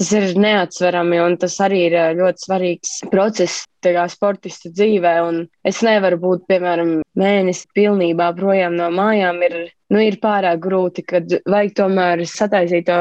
Tas 0.00 0.12
ir 0.16 0.30
neatsverami, 0.40 1.18
un 1.20 1.36
tas 1.40 1.58
arī 1.60 1.82
ir 1.90 1.98
ļoti 2.16 2.46
svarīgs 2.46 2.94
process 3.12 3.66
kā 3.84 4.04
sportista 4.12 4.70
dzīvē. 4.72 5.14
Es 5.66 5.80
nevaru 5.84 6.18
būt, 6.20 6.46
piemēram, 6.48 7.00
mēnesi 7.16 7.68
pilnībā 7.76 8.30
projām 8.36 8.76
no 8.78 8.90
mājām. 8.92 9.40
Ir, 9.46 9.56
nu, 9.92 10.00
ir 10.04 10.18
pārāk 10.22 10.60
grūti, 10.64 11.04
kad 11.04 11.36
vajag 11.48 11.76
tomēr 11.82 12.24
sataisīt 12.28 12.88
to 12.88 13.00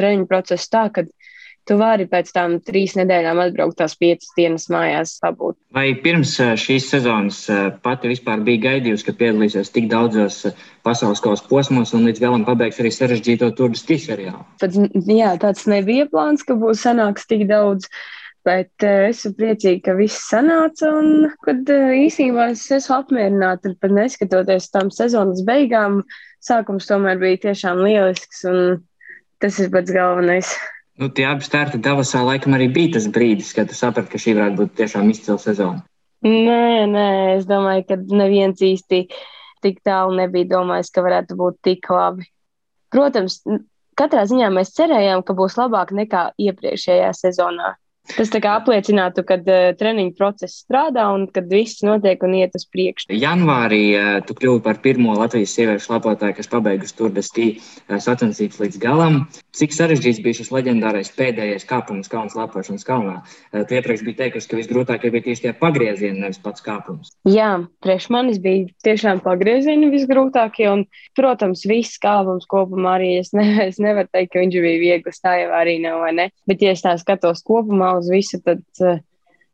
treniņu 0.00 0.28
procesu 0.30 0.70
tā, 0.72 0.86
ka 0.92 1.06
tu 1.70 1.78
vari 1.78 2.08
pēc 2.10 2.32
tam 2.34 2.56
trīs 2.66 2.96
nedēļām 2.98 3.38
atbraukt 3.44 3.78
tās 3.78 3.94
piecas 3.98 4.32
dienas 4.34 4.66
mājās 4.72 5.14
pabūt. 5.22 5.54
Vai 5.76 5.92
pirms 6.02 6.34
šīs 6.58 6.88
sezonas 6.90 7.44
pati 7.84 8.10
vispār 8.10 8.42
bija 8.46 8.64
gaidījusi, 8.66 9.06
ka 9.06 9.14
piedalīsies 9.20 9.70
tik 9.70 9.86
daudzos 9.92 10.42
pasaules 10.86 11.22
kausa 11.22 11.46
posmos 11.50 11.94
un 11.94 12.08
līdz 12.08 12.24
galam 12.24 12.46
pabeigs 12.48 12.80
arī 12.82 12.90
sarežģīto 12.94 13.52
turdus 13.58 13.86
seriālu? 13.86 14.42
Pat, 14.62 14.74
jā, 15.06 15.34
tāds 15.38 15.68
nebija 15.70 16.08
plāns, 16.10 16.42
ka 16.46 16.58
būs 16.58 16.82
sanāks 16.86 17.30
tik 17.30 17.46
daudz. 17.50 17.86
Bet 18.48 18.72
es 18.88 19.18
esmu 19.20 19.34
priecīga, 19.36 19.82
ka 19.84 19.94
viss 19.98 20.22
sanāca. 20.30 20.88
Un, 20.96 21.28
kad 21.44 21.68
īsībā 21.68 22.48
es 22.54 22.64
esmu 22.72 22.96
apmierināta, 22.96 23.74
pat 23.82 23.92
neskatoties 23.92 24.70
tam 24.72 24.88
sezonas 24.96 25.44
beigām, 25.44 26.00
sākums 26.40 26.88
tomēr 26.88 27.20
bija 27.20 27.42
tiešām 27.44 27.84
lielisks, 27.84 28.40
un 28.48 28.80
tas 29.44 29.60
ir 29.60 29.68
pats 29.74 29.92
galvenais. 29.92 30.56
Nu, 31.00 31.08
tie 31.08 31.24
abi 31.24 31.46
starti 31.46 31.80
Davosā 31.80 32.20
laikam 32.26 32.52
arī 32.52 32.66
bija 32.72 32.98
tas 32.98 33.06
brīdis, 33.08 33.54
kad 33.56 33.70
tu 33.70 33.76
saprati, 33.76 34.10
ka 34.12 34.20
šī 34.20 34.34
varētu 34.36 34.58
būt 34.58 34.74
tiešām 34.82 35.08
izcila 35.08 35.40
sezona. 35.40 35.80
Nē, 36.26 36.84
nē, 36.92 37.06
es 37.38 37.46
domāju, 37.48 37.86
ka 37.88 37.96
neviens 38.12 38.60
īsti 38.60 39.06
tik 39.64 39.78
tālu 39.86 40.18
nebija 40.18 40.50
domājis, 40.50 40.92
ka 40.92 41.04
varētu 41.06 41.38
būt 41.40 41.56
tik 41.64 41.88
labi. 41.88 42.28
Protams, 42.92 43.38
katrā 43.96 44.26
ziņā 44.28 44.50
mēs 44.52 44.74
cerējām, 44.76 45.24
ka 45.24 45.36
būs 45.38 45.56
labāk 45.56 45.94
nekā 45.96 46.26
iepriekšējā 46.36 47.14
sezonā. 47.16 47.72
Tas 48.16 48.32
apliecinātu, 48.34 49.24
ka 49.26 49.38
uh, 49.40 49.70
treniņu 49.78 50.14
process 50.18 50.62
strādā 50.64 51.06
un 51.14 51.26
ka 51.30 51.42
viss 51.46 51.84
notiek 51.86 52.22
un 52.26 52.34
iet 52.38 52.56
uz 52.58 52.66
priekšu. 52.70 53.10
Janvārī 53.14 53.82
uh, 53.94 54.08
tu 54.26 54.36
kļuvi 54.38 54.62
par 54.64 54.80
pirmo 54.84 55.14
Latvijas 55.18 55.54
sieviešu 55.56 55.94
lapotāju, 55.94 56.38
kas 56.38 56.50
pabeigusi 56.50 56.96
tur 56.98 57.12
deskī 57.14 57.48
uh, 57.58 57.98
sacensības 58.02 58.60
līdz 58.64 58.80
galam. 58.82 59.22
Cik 59.56 59.74
sarežģīts 59.76 60.22
bija 60.24 60.40
šis 60.40 60.52
leģendārais 60.54 61.12
pēdējais 61.16 61.66
kāpums 61.68 62.10
Kalnas 62.10 62.36
lapošanas 62.38 62.86
kalnā? 62.86 63.20
Uh, 63.52 63.64
tu 63.68 63.78
iepriekš 63.78 64.04
biji 64.06 64.18
teikusi, 64.22 64.50
ka 64.50 64.60
visgrūtākie 64.60 65.12
bija 65.14 65.28
tieši 65.28 65.46
tie 65.46 65.54
pagriezieni, 65.60 66.22
nevis 66.24 66.40
pats 66.42 66.64
kāpums. 66.64 67.12
Jā, 67.28 67.52
priekš 67.84 68.10
manis 68.14 68.40
bija 68.42 68.68
tiešām 68.86 69.22
pagriezieni 69.24 69.90
visgrūtākie 69.92 70.68
un, 70.70 70.86
protams, 71.18 71.66
viss 71.68 72.00
kāpums 72.02 72.48
kopumā 72.50 72.96
arī 72.98 73.12
es, 73.20 73.32
ne, 73.36 73.46
es 73.68 73.80
nevaru 73.82 74.10
teikt, 74.12 74.32
ka 74.34 74.44
viņš 74.44 74.60
bija 74.64 74.82
viegls, 74.84 75.22
tā 75.22 75.36
jau 75.42 75.54
arī 75.60 75.78
nav, 75.84 76.00
vai 76.04 76.12
ne? 76.16 76.28
Bet, 76.50 76.64
ja 76.64 76.74
es 76.74 76.84
tā 76.84 76.96
skatos 77.00 77.44
kopumā 77.46 77.92
uz 78.00 78.10
visu, 78.12 78.40
tad 78.44 78.64
uh, 78.82 79.00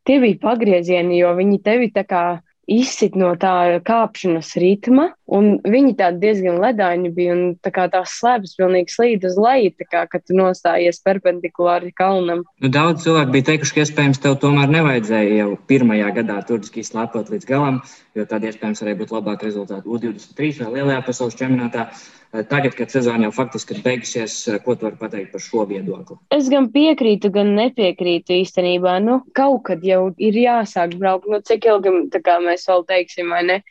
tie 0.07 0.19
bija 0.23 0.41
pagriezieni, 0.43 1.21
jo 1.21 1.35
viņi 1.37 1.63
tevi 1.67 1.91
tā 1.95 2.07
kā 2.09 2.25
izsit 2.67 3.15
no 3.19 3.35
tā 3.39 3.79
kāpšanas 3.87 4.55
ritma, 4.63 5.11
un 5.27 5.57
viņi 5.67 5.95
tādi 5.99 6.23
diezgan 6.23 6.59
ledaini 6.63 7.11
bija, 7.15 7.35
un 7.37 7.55
tā 7.65 7.73
kā 7.75 7.87
tās 7.93 8.17
slēpes 8.21 8.57
pilnīgi 8.59 8.95
slīd 8.95 9.27
uz 9.29 9.39
leju, 9.41 9.73
tā 9.81 9.89
kā, 9.91 10.05
kad 10.11 10.25
tu 10.27 10.37
nostājies 10.39 11.03
perpendikulāri 11.07 11.93
kalnam. 11.97 12.45
Nu, 12.63 12.71
daudz 12.73 13.07
cilvēku 13.07 13.35
bija 13.35 13.49
teikuši, 13.53 13.75
ka 13.75 13.85
iespējams 13.85 14.23
tev 14.23 14.39
tomēr 14.43 14.71
nevajadzēja 14.73 15.41
jau 15.43 15.49
pirmajā 15.71 16.13
gadā 16.21 16.41
turdiski 16.49 16.85
slēpot 16.87 17.33
līdz 17.35 17.49
galam, 17.49 17.81
jo 18.17 18.27
tad 18.29 18.47
iespējams 18.47 18.85
arī 18.85 18.99
būtu 19.03 19.19
labāk 19.19 19.43
rezultāti 19.47 19.91
U23 19.91 20.63
vai 20.63 20.77
lielajā 20.79 21.03
pasaules 21.09 21.39
čempionātā. 21.39 21.91
Eh, 22.37 22.43
tagad, 22.43 22.75
kad 22.75 22.91
sezona 22.91 23.29
jau 23.29 23.33
faktiski 23.33 23.77
ir 23.77 23.83
beigusies, 23.85 24.35
eh, 24.51 24.59
ko 24.65 24.75
tu 24.75 24.87
vari 24.87 24.99
pateikt 24.99 25.33
par 25.33 25.41
šo 25.41 25.65
viedokli? 25.69 26.19
Es 26.35 26.49
gan 26.53 26.69
piekrītu, 26.75 27.31
gan 27.33 27.55
nepiekrītu 27.57 28.35
īstenībā. 28.43 28.99
Nu, 29.03 29.23
kaut 29.33 29.63
kad 29.71 29.83
jau 29.83 30.13
ir 30.19 30.35
jāsāk 30.35 30.99
braukt. 30.99 31.29
Nu, 31.31 31.41
cik 31.41 31.65
ilgi 31.65 31.93
mēs 32.19 32.67
vēl 32.67 32.87
teiksim, 32.87 33.31
vai 33.31 33.43
ne? 33.43 33.63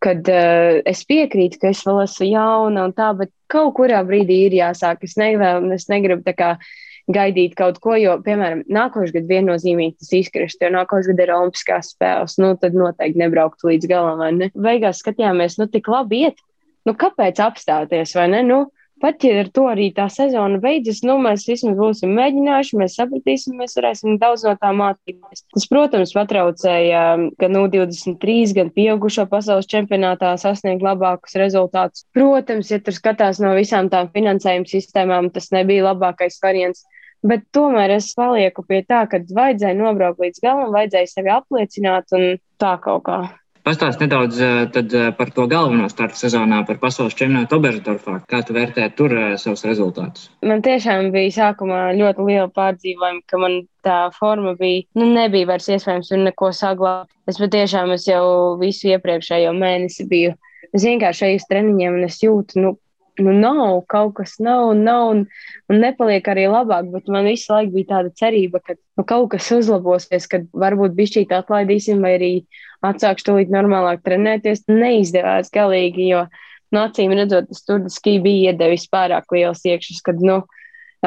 Kad 0.00 0.28
uh, 0.32 0.80
es 0.88 1.02
piekrītu, 1.04 1.58
ka 1.60 1.74
es 1.74 1.82
vēl 1.84 2.04
esmu 2.06 2.30
jauna 2.30 2.86
un 2.88 2.94
tā, 2.96 3.10
bet 3.18 3.32
kaut 3.52 3.74
kurā 3.76 4.00
brīdī 4.06 4.46
ir 4.46 4.56
jāsāk. 4.56 5.04
Es, 5.04 5.18
nevēl, 5.20 5.66
es 5.76 5.90
negribu 5.92 6.24
tā 6.24 6.32
kā 6.38 6.54
gaidīt 7.10 7.56
kaut 7.58 7.80
ko, 7.82 7.96
jo, 7.98 8.14
piemēram, 8.24 8.62
nākošais 8.70 9.12
gads 9.14 9.28
viennozīmīgi 9.30 9.98
tas 9.98 10.12
izkrist, 10.20 10.60
jo 10.62 10.70
nākošais 10.72 11.10
gads 11.10 11.24
ir 11.24 11.32
Olimpiskās 11.34 11.92
spēles, 11.94 12.36
nu 12.40 12.52
tad 12.60 12.76
noteikti 12.78 13.20
nebrauktu 13.20 13.70
līdz 13.70 13.90
galam, 13.90 14.20
vai 14.22 14.30
ne? 14.36 14.50
Beigās 14.54 15.02
skatījāmies, 15.02 15.58
nu 15.60 15.66
tik 15.72 15.90
labi 15.90 16.24
iet, 16.28 16.40
nu, 16.88 16.94
kāpēc 16.96 17.42
apstāties, 17.44 18.14
vai 18.16 18.28
ne? 18.32 18.44
Nu, 18.46 18.60
pat 19.02 19.24
ja 19.24 19.40
ar 19.42 19.48
to 19.54 19.64
arī 19.70 19.88
tā 19.96 20.06
sezona 20.12 20.60
beidzas, 20.62 21.00
nu, 21.06 21.16
mēs 21.22 21.46
vismaz 21.48 21.76
būsim 21.78 22.12
mēģinājuši, 22.18 22.78
mēs 22.80 22.96
sapratīsim, 23.00 23.56
mēs 23.60 23.76
varēsim 23.78 24.18
daudz 24.20 24.44
no 24.46 24.54
tā 24.60 24.70
mācīties. 24.76 25.44
Tas, 25.54 25.66
protams, 25.70 26.14
patraucēja 26.16 27.02
gan 27.40 27.58
U23, 27.62 28.38
gan 28.56 28.72
pieaugušo 28.76 29.26
pasaules 29.30 29.68
čempionātā 29.70 30.34
sasniegt 30.40 30.84
labākus 30.84 31.36
rezultātus. 31.40 32.06
Protams, 32.16 32.70
ja 32.72 32.80
tur 32.84 32.96
skatās 32.96 33.42
no 33.42 33.56
visām 33.58 33.90
tām 33.92 34.12
finansējuma 34.14 34.70
sistēmām, 34.70 35.32
tas 35.34 35.50
nebija 35.56 35.90
labākais 35.90 36.40
variants. 36.44 36.86
Bet 37.26 37.42
tomēr 37.52 37.92
es 37.98 38.14
palieku 38.16 38.64
pie 38.64 38.80
tā, 38.88 39.02
ka 39.10 39.20
vajadzēja 39.20 39.76
nobraukt 39.76 40.22
līdz 40.24 40.40
galam, 40.40 40.72
vajadzēja 40.72 41.10
sevi 41.10 41.32
apliecināt 41.34 42.16
un 42.16 42.30
tā 42.60 42.78
kaut 42.80 43.04
kā. 43.08 43.20
Pastāst 43.60 44.00
nedaudz 44.00 44.38
eh, 44.40 44.62
tad, 44.72 44.92
eh, 44.96 45.10
par 45.16 45.30
to 45.36 45.44
galveno 45.50 45.88
startu 45.92 46.16
sezonā, 46.16 46.62
par 46.66 46.78
pasaules 46.80 47.16
čempionātu 47.18 47.58
Oberstdorfā. 47.58 48.16
Kā 48.30 48.40
tu 48.46 48.56
vērtē 48.56 48.86
tur 48.96 49.12
eh, 49.12 49.34
savus 49.40 49.66
rezultātus? 49.68 50.30
Man 50.46 50.64
tiešām 50.64 51.10
bija 51.12 51.34
sākumā 51.36 51.82
ļoti 51.98 52.24
liela 52.28 52.48
pārdzīvojuma, 52.56 53.24
ka 53.28 53.40
man 53.42 53.58
tā 53.84 53.98
forma 54.16 54.54
bija, 54.60 54.86
nu, 54.96 55.10
nebija 55.12 55.50
vairs 55.52 55.68
iespējams 55.76 56.12
tur 56.12 56.22
neko 56.24 56.52
saglabāt. 56.56 57.12
Es 57.28 57.40
patiešām 57.42 57.92
es 57.96 58.08
jau 58.08 58.24
visu 58.60 58.94
iepriekšējo 58.94 59.52
mēnesi 59.56 60.08
biju. 60.08 60.38
Es 60.72 60.86
vienkārši 60.86 61.28
eju 61.28 61.42
uz 61.42 61.48
treniņiem 61.50 62.00
un 62.00 62.08
es 62.08 62.20
jūtu, 62.24 62.64
nu, 62.64 62.74
nu, 63.24 63.34
nav, 63.36 63.80
kaut 63.90 64.14
kas 64.18 64.36
nav, 64.42 64.72
nav 64.76 65.12
un, 65.14 65.24
un 65.70 65.80
nepaliek 65.82 66.26
arī 66.32 66.46
labāk. 66.50 66.90
Bet 66.94 67.10
man 67.12 67.28
visu 67.28 67.52
laiku 67.54 67.74
bija 67.78 67.90
tāda 67.94 68.12
cerība, 68.20 68.62
ka 68.64 68.76
nu, 68.76 69.04
kaut 69.08 69.30
kas 69.34 69.50
uzlabosies, 69.56 70.28
kad 70.30 70.46
varbūt 70.52 70.96
bišķīt 70.98 71.34
atlaidīsim, 71.36 72.02
vai 72.04 72.14
arī 72.18 72.32
atsākšu 72.86 73.30
tūlīt 73.30 73.52
normālāk 73.52 74.04
trenēties. 74.06 74.66
Neizdevās 74.70 75.52
galīgi, 75.54 76.10
jo 76.14 76.24
nu, 76.70 76.82
acīm 76.84 77.14
redzot, 77.18 77.50
tas 77.50 77.66
tur 77.66 77.86
ski 77.92 78.18
bija 78.24 78.54
iedevis 78.54 78.88
pārāk 78.92 79.30
liels 79.36 79.64
iekšas, 79.66 80.02
kad 80.06 80.22
nu, 80.24 80.42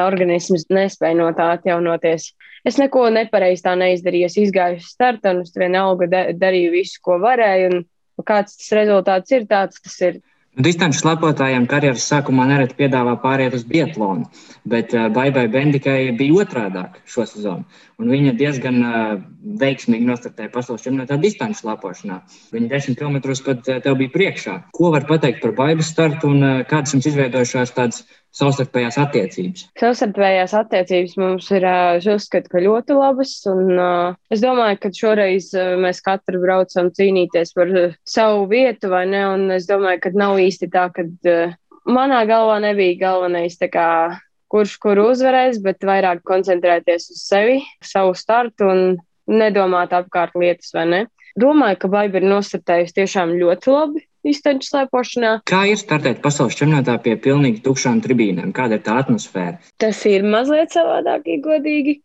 organisms 0.00 0.66
nespēja 0.74 1.16
no 1.18 1.30
tā 1.36 1.52
atjaunoties. 1.54 2.32
Es 2.66 2.78
neko 2.80 3.06
nepareizi 3.12 3.62
tā 3.66 3.74
neizdarīju. 3.78 4.28
Es 4.30 4.38
izgāju 4.40 4.80
uz 4.80 4.88
startu 4.94 5.30
un 5.30 5.42
es 5.44 5.52
vienalga 5.56 6.08
darīju 6.34 6.72
visu, 6.74 7.00
ko 7.04 7.18
varēju. 7.22 7.82
Un 8.14 8.26
kāds 8.26 8.56
tas 8.58 8.70
rezultāts 8.78 9.34
ir, 9.34 9.46
tāds 9.50 9.82
tas 9.84 9.98
ir. 10.06 10.22
Distanču 10.54 11.00
slēpotājiem 11.00 11.64
karjeras 11.66 12.04
sākumā 12.06 12.44
nereti 12.46 12.76
piedāvā 12.78 13.16
pāriet 13.18 13.56
uz 13.56 13.64
biatlonu, 13.66 14.28
bet 14.70 14.92
uh, 14.94 15.08
Baibai 15.10 15.48
Bendikai 15.50 16.12
bija 16.14 16.44
otrādāk 16.44 17.00
šo 17.10 17.24
sezonu. 17.26 17.66
Viņa 17.98 18.36
diezgan 18.38 18.78
uh, 18.86 19.16
veiksmīgi 19.58 20.06
nostartēja 20.06 20.52
pasaules 20.54 20.84
čempionātā 20.86 21.18
distanču 21.18 21.64
slēpošanā. 21.64 22.20
Viņa 22.54 22.70
10 22.70 23.00
km 23.00 23.18
pat 23.48 23.66
uh, 23.66 23.80
tev 23.82 23.98
bija 23.98 24.14
priekšā. 24.14 24.54
Ko 24.78 24.92
var 24.94 25.08
pateikt 25.10 25.42
par 25.42 25.56
Baibas 25.58 25.90
startu 25.90 26.30
un 26.30 26.46
kādas 26.70 26.94
jums 26.94 27.10
izveidojušās 27.10 27.74
tādas 27.74 28.04
savstarpējās 28.34 28.98
attiecības? 29.00 29.64
Savstarpējās 29.80 30.54
attiecības 30.58 31.16
mums 31.20 31.48
ir, 31.54 31.66
es 31.98 32.08
uzskatu, 32.10 32.50
ka 32.52 32.62
ļoti 32.64 32.96
labas. 32.98 33.34
Un, 33.50 33.72
es 34.34 34.42
domāju, 34.44 34.80
ka 34.82 34.92
šoreiz 34.98 35.50
mēs 35.80 36.02
katru 36.04 36.42
braucam 36.42 36.90
cīnīties 36.94 37.54
par 37.56 37.72
savu 38.08 38.46
vietu, 38.50 38.90
vai 38.92 39.04
ne? 39.10 39.24
Un 39.36 39.48
es 39.54 39.68
domāju, 39.70 40.02
ka 40.04 40.14
nav 40.18 40.40
īsti 40.42 40.70
tā, 40.74 40.88
ka 40.94 41.06
manā 41.86 42.22
galvā 42.28 42.60
nebija 42.64 42.98
galvenais, 43.06 43.58
kā, 43.72 43.88
kurš 44.52 44.78
kuru 44.82 45.10
uzvarēs, 45.12 45.60
bet 45.64 45.86
vairāk 45.86 46.24
koncentrēties 46.26 47.10
uz 47.14 47.26
sevi, 47.26 47.60
savu 47.84 48.14
startu 48.18 48.70
un 48.70 48.82
nedomāt 49.30 49.94
apkārt 49.96 50.34
lietas, 50.38 50.74
vai 50.76 50.88
ne? 50.90 51.04
Domāju, 51.40 51.80
ka 51.82 51.88
Baiba 51.90 52.20
ir 52.20 52.28
nostartējusi 52.30 52.94
tiešām 53.00 53.32
ļoti 53.40 53.72
labi 53.72 54.04
izteņu 54.32 54.66
slēpošanā. 54.66 55.32
Kā 55.48 55.64
ir 55.70 55.80
startēt 55.80 56.22
pasaules 56.24 56.56
čempionātā 56.58 56.96
pie 57.04 57.16
pilnīgi 57.20 57.62
tukšām 57.64 58.02
tribīnēm? 58.04 58.52
Kāda 58.56 58.78
ir 58.78 58.84
tā 58.86 58.98
atmosfēra? 59.04 59.58
Tas 59.80 60.04
ir 60.10 60.26
mazliet 60.26 60.74
savādāk, 60.74 61.28
ja 61.30 61.40
godīgi. 61.44 62.00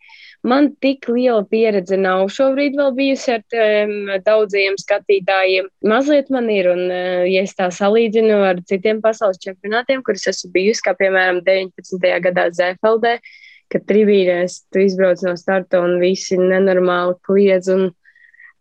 Man 0.47 0.69
tik 0.79 1.09
liela 1.11 1.43
pieredze 1.43 1.97
nav 1.99 2.29
šobrīd 2.31 2.77
vēl 2.79 2.93
bijusi 2.95 3.33
ar 3.33 3.41
um, 3.59 4.13
daudziem 4.23 4.77
skatītājiem. 4.79 5.67
Mazliet 5.91 6.31
man 6.31 6.47
ir, 6.53 6.69
un, 6.71 6.85
uh, 6.87 7.25
ja 7.27 7.43
es 7.43 7.57
tā 7.57 7.67
salīdzinu 7.75 8.39
ar 8.47 8.61
citiem 8.69 9.01
pasaules 9.03 9.41
čempionātiem, 9.43 10.03
kurus 10.07 10.29
esmu 10.31 10.53
bijusi, 10.55 10.85
kā 10.85 10.95
piemēram 10.95 11.41
19. 11.43 12.07
gadā 12.23 12.47
Zēfeldē, 12.55 13.17
kad 13.69 13.85
tribīnēs 13.91 14.61
tu 14.71 14.85
izbrauc 14.85 15.21
no 15.27 15.35
starta 15.37 15.83
un 15.83 15.99
visi 15.99 16.39
nenormāli 16.39 17.19
kliedz 17.27 17.67
un 17.75 17.89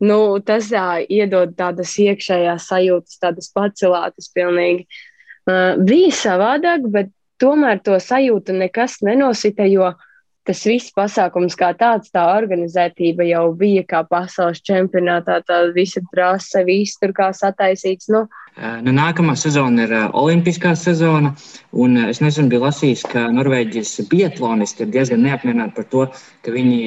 nu, 0.05 0.19
tas 0.45 0.71
jā, 0.73 1.01
iedod 1.11 1.55
tādas 1.59 1.95
iekšējās 1.99 2.69
sajūtas, 2.71 3.21
tādas 3.23 3.53
pacelātas 3.55 4.31
pilnīgi. 4.35 4.87
Uh, 5.49 5.79
bija 5.81 6.13
savādāk, 6.13 6.85
bet 6.93 7.15
tomēr 7.41 7.81
to 7.85 7.97
sajūtu 8.03 8.57
nekas 8.59 8.99
nenosita, 9.07 9.67
jo 9.71 9.93
tas 10.49 10.63
viss 10.65 10.95
pasākums 10.97 11.57
kā 11.61 11.75
tāds, 11.77 12.13
tā 12.13 12.25
organizētība 12.39 13.27
jau 13.29 13.45
bija 13.57 13.85
kā 13.89 14.01
pasaules 14.09 14.63
čempionātā, 14.65 15.43
tā 15.45 15.61
visa 15.77 16.01
trase, 16.13 16.65
viss 16.65 16.97
tur 17.01 17.13
kā 17.17 17.29
sataisīts. 17.37 18.09
Nu. 18.13 18.25
Nu, 18.59 18.91
nākamā 18.91 19.37
sezona 19.39 19.85
ir 19.87 19.93
olimpiskā 20.19 20.73
sezona, 20.75 21.31
un 21.79 21.95
es 22.09 22.19
nesen 22.19 22.49
biju 22.51 22.65
lasījis, 22.65 23.05
ka 23.13 23.29
Norvēģijas 23.31 23.93
biatlonisti 24.11 24.83
ir 24.83 24.91
diezgan 24.97 25.23
neapmierināti 25.23 25.77
par 25.77 25.87
to, 25.93 26.07
ka 26.43 26.55
viņi 26.55 26.81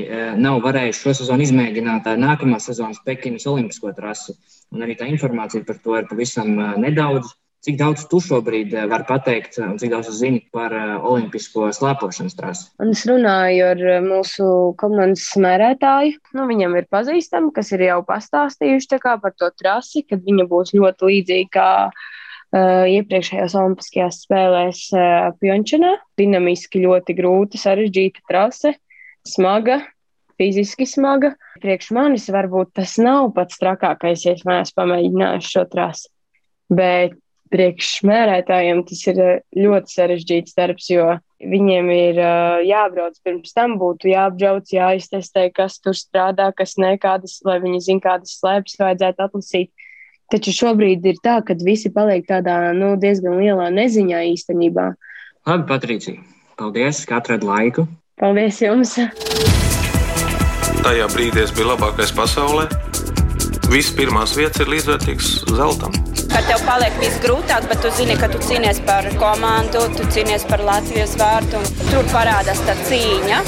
nav 0.43 0.59
varējuši 0.65 0.99
šo 0.99 1.13
sezonu 1.21 1.45
izmēģināt 1.47 2.09
nākamā 2.19 2.59
sezonas 2.59 2.99
Pekinas 3.05 3.47
olimpisko 3.47 3.93
trasi. 3.95 4.35
Un 4.75 4.83
arī 4.83 4.97
tā 4.99 5.07
informācija 5.07 5.63
par 5.67 5.79
to 5.85 5.95
ir 6.01 6.09
pavisam 6.11 6.57
nedaudz. 6.83 7.31
Cik 7.61 7.75
daudz 7.77 8.07
tu 8.09 8.17
šobrīd 8.17 8.71
eh, 8.73 8.87
vari 8.89 9.05
pateikt, 9.05 9.59
un 9.61 9.75
cik 9.77 9.91
daudz 9.93 10.07
zini 10.17 10.39
par 10.53 10.73
uh, 10.73 10.95
olimpisko 11.05 11.67
slēpošanas 11.77 12.33
trasi? 12.33 12.63
Un 12.81 12.95
es 12.95 13.03
runāju 13.05 13.67
ar 13.67 13.83
eh, 13.85 13.99
mūsu 14.01 14.47
komandas 14.81 15.27
smērētāju. 15.35 16.15
Nu, 16.39 16.47
viņam 16.49 16.79
ir 16.79 16.89
pazīstami, 16.89 17.53
kas 17.53 17.69
ir 17.77 17.85
jau 17.85 17.99
pastāstījuši 18.07 18.97
par 19.05 19.37
to 19.37 19.51
trasi, 19.61 20.01
kad 20.09 20.25
viņa 20.25 20.47
būs 20.49 20.73
ļoti 20.73 21.11
līdzīga 21.11 21.67
uh, 21.85 22.89
iepriekšējās 22.97 23.59
Olimpiskajās 23.61 24.23
spēlēs 24.25 24.83
uh, 24.97 25.29
Pjončanā. 25.37 25.99
Dinamiski 26.17 26.81
ļoti 26.81 27.19
grūta, 27.21 27.61
sarežģīta 27.61 28.25
trase, 28.25 28.73
smaga, 29.21 29.83
fiziski 30.41 30.89
smaga. 30.89 31.35
Priekš 31.61 31.93
manis 31.93 32.25
varbūt 32.33 32.73
tas 32.81 32.97
nav 32.97 33.35
pats 33.37 33.61
trakākais, 33.61 34.25
ja 34.25 34.33
es 34.33 34.73
pamēģinājis 34.73 35.57
šo 35.59 35.69
trasi. 35.69 36.09
Bet 36.71 37.20
priekšmērētājiem 37.51 38.81
tas 38.87 39.03
ir 39.11 39.19
ļoti 39.57 39.95
sarežģīts 39.95 40.55
darbs, 40.57 40.87
jo 40.91 41.07
viņiem 41.41 41.89
ir 41.93 42.19
uh, 42.21 42.61
jābrauc 42.63 43.17
pirms 43.25 43.53
tam, 43.55 43.75
būtu 43.81 44.11
jāapbrauc, 44.11 44.71
jāiztestē, 44.71 45.49
kas 45.55 45.79
tur 45.83 45.97
strādā, 45.97 46.51
kas 46.55 46.77
ne, 46.81 46.95
kādas, 47.01 47.39
lai 47.47 47.59
viņi 47.63 47.81
zinātu, 47.87 48.05
kādas 48.05 48.35
slēpes 48.39 48.77
vajadzētu 48.79 49.25
atlasīt. 49.25 49.71
Taču 50.31 50.53
šobrīd 50.55 51.05
ir 51.11 51.17
tā, 51.23 51.41
ka 51.43 51.57
visi 51.59 51.91
paliek 51.91 52.23
tādā 52.29 52.71
nu, 52.77 52.93
diezgan 52.99 53.35
lielā 53.41 53.67
neziņā 53.73 54.21
īstenībā. 54.31 54.93
Labi, 55.49 55.65
Patricija, 55.67 56.21
paldies, 56.61 57.03
ka 57.09 57.19
atradi 57.19 57.49
laiku. 57.49 57.87
Paldies 58.21 58.61
jums! 58.63 58.95
Tajā 60.81 61.09
brīdī 61.11 61.43
es 61.43 61.51
biju 61.57 61.73
labākais 61.73 62.15
pasaulē. 62.15 62.69
Visas 63.71 63.91
pirmās 63.97 64.37
vietas 64.39 64.63
ir 64.63 64.71
līdzvērtīgas 64.71 65.35
zeltam 65.51 66.10
ka 66.31 66.41
tev 66.47 66.63
paliek 66.67 66.97
viss 67.03 67.21
grūtāk, 67.23 67.67
bet 67.71 67.83
tu 67.83 67.91
zini, 67.97 68.17
ka 68.19 68.31
tu 68.31 68.41
cīnies 68.47 68.81
par 68.87 69.07
komandu, 69.21 69.85
tu 69.97 70.07
cīnies 70.15 70.47
par 70.49 70.63
Latvijas 70.65 71.17
vārtu. 71.19 71.61
Tur 71.91 72.07
parādās 72.15 72.63
tā 72.67 72.77
cīņa. 72.87 73.41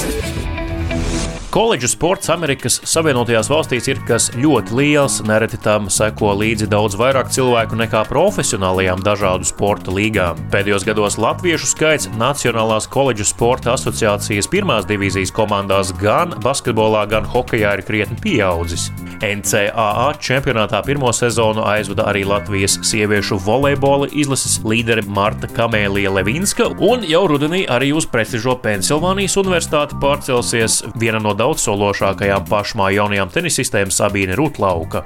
Koledžu 1.53 1.85
sports 1.91 2.31
Amerikas 2.33 2.79
Savienotajās 2.89 3.45
valstīs 3.51 3.85
ir 3.85 3.99
kas 4.07 4.31
ļoti 4.33 4.73
liels, 4.73 5.19
nereti 5.21 5.59
tam 5.61 5.85
seko 5.85 6.31
līdzi 6.39 6.65
daudz 6.71 6.95
vairāk 6.97 7.29
cilvēku 7.35 7.77
nekā 7.77 7.99
profesionālajām 8.09 9.03
dažādu 9.05 9.45
sporta 9.45 9.93
līgām. 9.93 10.39
Pēdējos 10.49 10.87
gados 10.87 11.19
latviešu 11.21 11.69
skaits 11.69 12.09
Nacionālās 12.17 12.89
koledžu 12.89 13.27
sporta 13.29 13.75
asociācijas 13.75 14.49
pirmās 14.49 14.87
divīzijas 14.89 15.29
komandās 15.37 15.93
gan 16.01 16.33
basketbolā, 16.41 17.05
gan 17.13 17.29
hokejā 17.29 17.75
ir 17.77 17.85
krietni 17.85 18.17
pieaudzis. 18.25 18.89
NCAA 19.21 20.09
čempionātā 20.17 20.81
pirmo 20.83 21.13
sezonu 21.13 21.67
aizvada 21.69 22.09
arī 22.09 22.25
Latvijas 22.25 22.79
sieviešu 22.81 23.37
volejbola 23.45 24.09
izlases 24.09 24.57
līdere 24.65 25.05
Marta 25.05 25.47
Kamēlija 25.53 26.15
Levinska, 26.17 26.71
un 26.81 27.05
jau 27.05 27.23
rudenī 27.29 27.61
arī 27.69 27.93
uz 27.93 28.09
prestižo 28.09 28.57
Pensilvānijas 28.65 29.37
universitāti 29.37 30.01
pārcelsies 30.01 30.81
viena 30.97 31.21
no 31.21 31.37
daudzsološākajām 31.43 32.47
pašmā 32.47 32.93
jaunajām 32.95 33.31
tenisistēm 33.33 33.91
Sabīne 33.91 34.37
Rutlauka. 34.39 35.03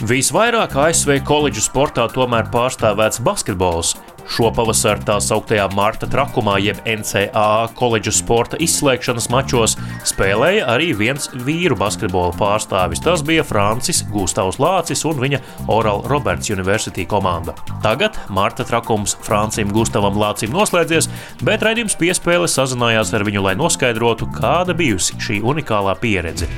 Visvairāk 0.00 0.72
ASV 0.80 1.18
koledžu 1.28 1.60
sportā 1.60 2.06
tomēr 2.08 2.46
pārstāvēts 2.48 3.20
basketbols. 3.20 3.90
Šopavasar 4.30 5.02
tā 5.04 5.18
sauktajā 5.20 5.66
Marta 5.76 6.08
trakumā, 6.08 6.54
jeb 6.62 6.80
NCAA 6.88 7.68
koledžu 7.76 8.14
sporta 8.16 8.56
izslēgšanas 8.64 9.28
mačos, 9.32 9.76
spēlēja 10.08 10.64
arī 10.72 10.94
viens 10.96 11.28
vīru 11.44 11.76
basketbola 11.76 12.32
pārstāvis. 12.38 13.02
Tas 13.04 13.20
bija 13.26 13.44
Francis 13.44 14.00
Gustavs 14.08 14.56
Lācis 14.62 15.04
un 15.04 15.20
viņa 15.20 15.42
Oral 15.68 16.00
Roberts 16.08 16.48
University 16.48 17.04
komanda. 17.04 17.52
Tagad 17.84 18.16
Marta 18.32 18.64
trakums 18.64 19.18
Francim 19.26 19.68
Gustavam 19.74 20.16
Lācim 20.16 20.54
noslēdzies, 20.56 21.10
bet 21.44 21.66
raidījums 21.66 21.98
piespēle 22.00 22.48
sazinājās 22.48 23.12
ar 23.12 23.28
viņu, 23.28 23.44
lai 23.50 23.58
noskaidrotu, 23.60 24.32
kāda 24.40 24.78
bijusi 24.78 25.20
šī 25.20 25.42
unikālā 25.44 25.98
pieredze. 26.00 26.48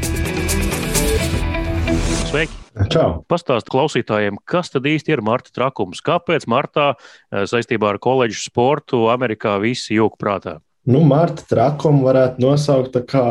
Sveiki! 2.33 2.55
Čau! 2.89 3.19
Pastāst 3.29 3.67
klausītājiem, 3.69 4.39
kas 4.49 4.71
tad 4.73 4.87
īsti 4.89 5.13
ir 5.13 5.21
Marta 5.21 5.53
trakums? 5.53 5.99
Kāpēc 6.01 6.47
Martā 6.49 6.95
eh, 6.95 7.43
saistībā 7.45 7.91
ar 7.91 7.99
koledžu 8.01 8.39
sportu 8.41 9.03
Amerikā 9.13 9.59
visi 9.61 9.99
jūg 9.99 10.17
prātā? 10.17 10.55
Nu, 10.89 11.03
Marta 11.05 11.45
trakumu 11.45 12.07
varētu 12.07 12.41
nosaukt 12.41 12.97
kā 13.11 13.27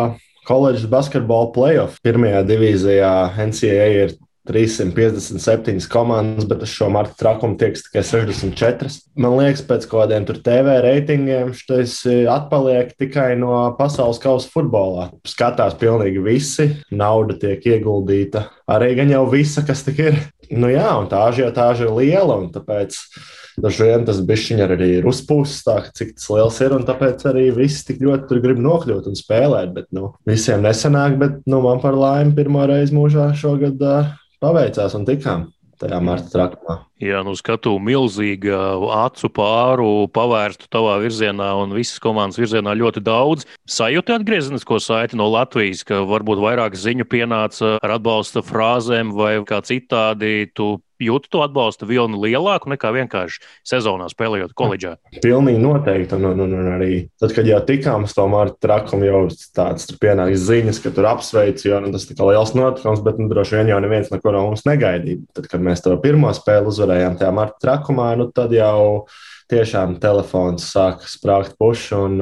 koledžas 0.46 0.86
basketbola 0.94 1.50
playoff. 1.56 1.98
Pirmajā 2.06 2.44
divīzijā 2.46 3.10
NCAA 3.42 3.90
ir 4.04 4.14
357 4.48 5.86
komandas, 5.92 6.48
bet 6.50 6.64
uz 6.66 6.72
šo 6.74 6.90
marta 6.90 7.14
trakumu 7.20 7.58
tiek 7.62 7.76
tikai 7.78 8.02
64. 8.06 8.90
Man 9.22 9.36
liekas, 9.38 9.62
pēc 9.68 9.86
kaut 9.90 10.08
kādiem 10.08 10.26
TV 10.26 10.78
reitingiem 10.82 11.52
šis 11.58 12.00
atpaliek 12.32 12.96
tikai 12.98 13.36
no 13.38 13.54
pasaules 13.78 14.22
kausa 14.22 14.50
futbolā. 14.50 15.12
Skatās 15.30 15.78
pilnīgi 15.78 16.24
visi, 16.26 16.72
nauda 16.90 17.38
tiek 17.38 17.68
ieguldīta. 17.70 18.48
Arī 18.72 18.96
gan 18.98 19.14
jau 19.14 19.28
visa, 19.30 19.62
kas 19.68 19.86
tik 19.86 20.02
ir. 20.02 20.18
Nu 20.52 20.72
jā, 20.72 20.90
un 21.00 21.06
tā 21.12 21.22
ažiotāža 21.30 21.86
ir 21.86 21.94
liela, 21.96 22.40
un 22.42 22.50
tāpēc 22.52 22.98
dažu 23.62 23.86
vien 23.86 24.04
tas 24.08 24.20
bišķiņi 24.26 24.64
arī 24.66 24.88
ir 24.98 25.08
uzpūsts, 25.08 25.62
tā, 25.68 25.78
cik 25.96 26.16
tas 26.18 26.28
liels 26.34 26.58
ir, 26.66 26.74
un 26.76 26.88
tāpēc 26.88 27.24
arī 27.30 27.46
visi 27.56 27.86
tik 27.88 28.02
ļoti 28.04 28.28
tur 28.28 28.42
grib 28.44 28.60
nokļūt 28.64 29.08
un 29.12 29.20
spēlēt, 29.20 29.72
bet, 29.76 29.88
nu, 29.96 30.14
visiem 30.28 30.64
nesanāk, 30.66 31.16
bet, 31.22 31.38
nu, 31.52 31.62
man 31.64 31.80
par 31.84 31.96
laimi 32.00 32.36
pirmo 32.36 32.66
reizi 32.68 32.96
mūžā 32.96 33.30
šogad 33.38 33.86
uh, 33.86 34.12
paveicās 34.42 34.96
un 34.98 35.08
tikām 35.08 35.50
tajā 35.82 35.98
marta 36.04 36.30
trakumā. 36.30 36.76
Jā, 37.02 37.24
nu 37.26 37.34
skatu 37.38 37.74
milzīga 37.82 38.60
acu 39.02 39.32
pāru 39.34 39.90
pavērstu 40.14 40.70
tavā 40.74 41.00
virzienā 41.02 41.50
un 41.64 41.74
visas 41.74 42.02
komandas 42.04 42.38
virzienā 42.42 42.76
ļoti 42.78 43.02
daudz. 43.06 43.48
Sajūti 43.70 44.14
atgriezenisko 44.14 44.78
saiti 44.84 45.18
no 45.18 45.30
Latvijas, 45.34 45.82
ka 45.88 46.04
varbūt 46.10 46.44
vairāk 46.44 46.78
ziņu 46.78 47.08
pienāca 47.10 47.76
ar 47.82 47.98
atbalsta 47.98 48.46
frāzēm 48.46 49.16
vai 49.18 49.34
kā 49.48 49.64
citādi 49.66 50.52
tu 50.54 50.76
jūti 51.02 51.32
to 51.34 51.42
atbalsta 51.46 51.88
vilni 51.90 52.20
lielāku 52.22 52.72
nekā 52.72 52.92
vienkārši 52.96 53.42
sezonā 53.68 54.08
spēlējot 54.12 54.54
koledžā? 54.58 54.96
Pilnīgi 55.24 55.62
noteikti. 55.62 56.18
Un, 56.18 56.30
un, 56.34 56.56
un 56.60 56.70
arī 56.76 56.92
tad, 57.22 57.34
kad 57.36 57.48
jau 57.48 57.60
tikām 57.68 58.06
uz 58.08 58.16
to 58.18 58.28
Marta 58.32 58.58
trakumu, 58.68 59.08
jau 59.08 59.24
tāds 59.58 59.90
tur 59.90 60.00
pienāks 60.02 60.46
ziņas, 60.48 60.82
ka 60.84 60.94
tur 60.96 61.10
apsveic, 61.12 61.66
jo 61.66 61.82
nu, 61.84 61.92
tas 61.96 62.08
ir 62.08 62.24
liels 62.32 62.56
notikums, 62.58 63.04
bet 63.06 63.20
nu, 63.22 63.30
droši 63.32 63.60
vien 63.60 63.74
jau 63.74 63.82
neviens 63.84 64.14
neko 64.14 64.36
no 64.36 64.46
mums 64.50 64.66
negaidīja. 64.70 65.24
Tad, 65.38 65.50
kad 65.52 65.64
mēs 65.64 65.84
to 65.86 65.96
pirmo 66.04 66.32
spēli 66.36 66.72
uzvarējām 66.72 67.20
tajā 67.20 67.34
Marta 67.36 67.62
trakumā, 67.66 68.14
nu, 68.20 68.30
tad 68.36 68.54
jau 68.56 69.08
tiešām 69.52 69.98
telefons 70.02 70.66
sāka 70.72 71.08
sprāgt 71.10 71.54
pušu, 71.60 72.00
un 72.08 72.22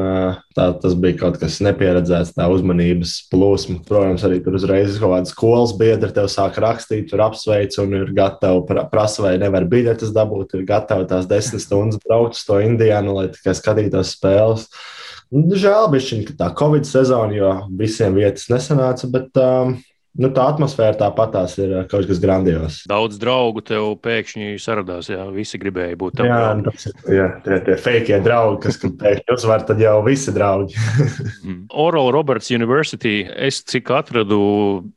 tā, 0.57 0.65
tas 0.81 0.95
bija 0.99 1.19
kaut 1.21 1.39
kas 1.41 1.59
nepieredzēts, 1.65 2.33
tā 2.37 2.47
uzmanības 2.51 3.15
plūsma. 3.31 3.79
Protams, 3.87 4.25
arī 4.27 4.41
tur 4.43 4.57
uzreiz 4.59 4.97
kaut 4.99 5.13
kāda 5.15 5.31
skolas 5.31 5.75
biedra 5.79 6.11
tev 6.15 6.29
sāk 6.33 6.59
rakstīt, 6.61 7.09
tur 7.11 7.23
apsveic 7.27 7.77
un 7.83 7.97
ir 8.01 8.13
gatavi 8.17 8.79
prasa, 8.91 9.25
vai 9.27 9.35
nevar 9.41 9.67
biļetes 9.69 10.13
dabūt, 10.15 10.57
ir 10.57 10.65
gatavi 10.69 11.09
tās 11.09 11.29
desmit 11.29 11.63
stundas 11.65 12.01
braukt 12.05 12.39
uz 12.39 12.45
to 12.47 12.59
Indiānu, 12.65 13.15
lai 13.17 13.29
tikai 13.33 13.55
skatītos 13.57 14.15
spēles. 14.17 14.69
Žēl 15.29 15.91
bija, 15.93 16.23
ka 16.25 16.35
tā 16.39 16.49
Covid 16.57 16.87
sezona, 16.89 17.35
jo 17.37 17.53
visiem 17.77 18.17
vietas 18.17 18.47
nesanāca, 18.49 19.09
bet 19.13 19.37
um, 19.37 19.75
nu, 20.17 20.29
tā 20.33 20.45
atmosfēra 20.51 20.97
tāpatās 20.97 21.55
ir 21.61 21.73
eh, 21.73 21.85
kaut 21.89 22.07
kas 22.09 22.21
grandios. 22.21 22.79
Daudz 22.89 23.19
draugu 23.21 23.61
tev 23.65 23.91
pēkšņi 24.03 24.57
saradās. 24.61 25.11
Jā, 25.11 25.27
visi 25.33 25.59
gribēja 25.61 25.97
būt 25.99 26.19
tam. 26.19 26.29
Jā, 26.29 26.39
tas 26.65 26.87
ir 26.89 27.15
jā, 27.15 27.27
tie, 27.45 27.59
tie 27.67 27.77
fake 27.79 28.19
draugi, 28.25 28.61
kas 28.65 28.79
pēkšņi 28.81 29.35
uzvar, 29.35 29.65
tad 29.67 29.81
jau 29.83 29.99
visi 30.07 30.35
draugi. 30.35 30.77
Mm. 31.39 31.67
Oral 31.71 32.09
Roberts 32.11 32.49
University. 32.51 33.21
Es 33.23 33.61
cik 33.69 33.89
atradu 33.95 34.39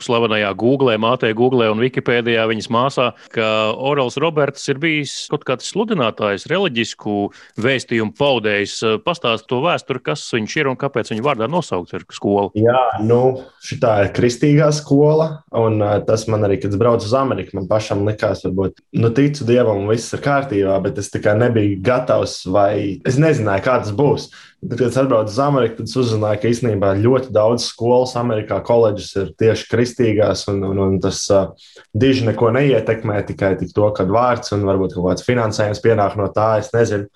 slavenajā 0.02 0.48
Google, 0.58 0.94
mātē 1.00 1.30
Google 1.36 1.68
un 1.70 1.80
Wikipēdijā 1.82 2.44
viņas 2.50 2.68
māsā, 2.72 3.06
ka 3.32 3.46
Orals 3.76 4.18
Roberts 4.20 4.64
ir 4.72 4.80
bijis 4.82 5.12
kaut 5.30 5.44
kāds 5.48 5.68
sludinātājs, 5.70 6.48
reliģisku 6.50 7.16
vēstījumu 7.62 8.16
paudējs. 8.18 8.74
Pastāst 9.06 9.46
to 9.50 9.60
vēsturi, 9.64 10.02
kas 10.08 10.24
viņš 10.34 10.56
ir 10.58 10.72
un 10.72 10.80
kāpēc 10.80 11.12
viņa 11.12 11.26
vārdā 11.26 11.48
nosaukt 11.52 11.94
ar 11.96 12.06
skolu. 12.16 12.50
Jā, 12.58 12.82
nu, 13.06 13.22
šitā 13.62 13.94
ir 14.06 14.12
kristīgā 14.16 14.72
skola 14.74 15.01
skola, 15.02 15.42
un 15.50 15.80
uh, 15.82 15.98
tas 16.06 16.26
man 16.30 16.46
arī, 16.46 16.60
kad 16.62 16.70
es 16.70 16.78
braucu 16.78 17.06
uz 17.08 17.14
Ameriku, 17.16 17.56
man 17.56 17.66
pašam 17.66 18.04
likās, 18.06 18.44
varbūt, 18.46 18.78
nu, 19.02 19.10
ticu 19.10 19.46
dievam, 19.48 19.88
viss 19.90 20.14
ir 20.14 20.22
kārtībā, 20.22 20.76
bet 20.84 20.98
es 21.02 21.10
nebiju 21.12 21.80
gatavs, 21.82 22.44
vai 22.46 23.00
es 23.04 23.18
nezināju, 23.18 23.64
kā 23.64 23.78
tas 23.82 23.90
būs. 23.90 24.28
Tad, 24.62 24.76
kad 24.78 24.86
es 24.86 25.00
atbraucu 25.00 25.32
uz 25.34 25.40
Ameriku, 25.42 25.80
tad 25.80 25.96
uzzināju, 26.04 26.40
ka 26.40 26.52
īstenībā 26.52 26.92
ļoti 27.02 27.34
daudz 27.34 27.66
skolas 27.66 28.14
Amerikā, 28.20 28.60
koledžas 28.62 29.10
ir 29.18 29.34
tieši 29.42 29.68
kristīgās, 29.72 30.46
un, 30.52 30.62
un, 30.70 30.78
un 30.86 30.96
tas 31.02 31.24
uh, 31.34 31.50
diži 31.94 32.28
neko 32.28 32.52
neietekmē, 32.54 33.24
tikai 33.26 33.56
to, 33.64 33.90
kad 33.96 34.12
vārds 34.12 34.54
un 34.54 34.66
varbūt 34.68 34.94
kaut 34.94 35.10
kāds 35.10 35.26
finansējums 35.26 35.82
pienāk 35.82 36.18
no 36.20 36.30
tā, 36.30 36.54
es 36.62 36.70
nezinu. 36.76 37.10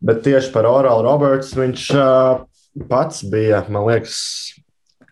Bet 0.00 0.24
tieši 0.24 0.52
par 0.52 0.68
Orālu 0.68 1.04
Roberts 1.04 1.52
viņš 1.56 1.90
uh, 1.96 2.46
pats 2.88 3.24
bija, 3.28 3.64
man 3.72 3.88
liekas, 3.88 4.16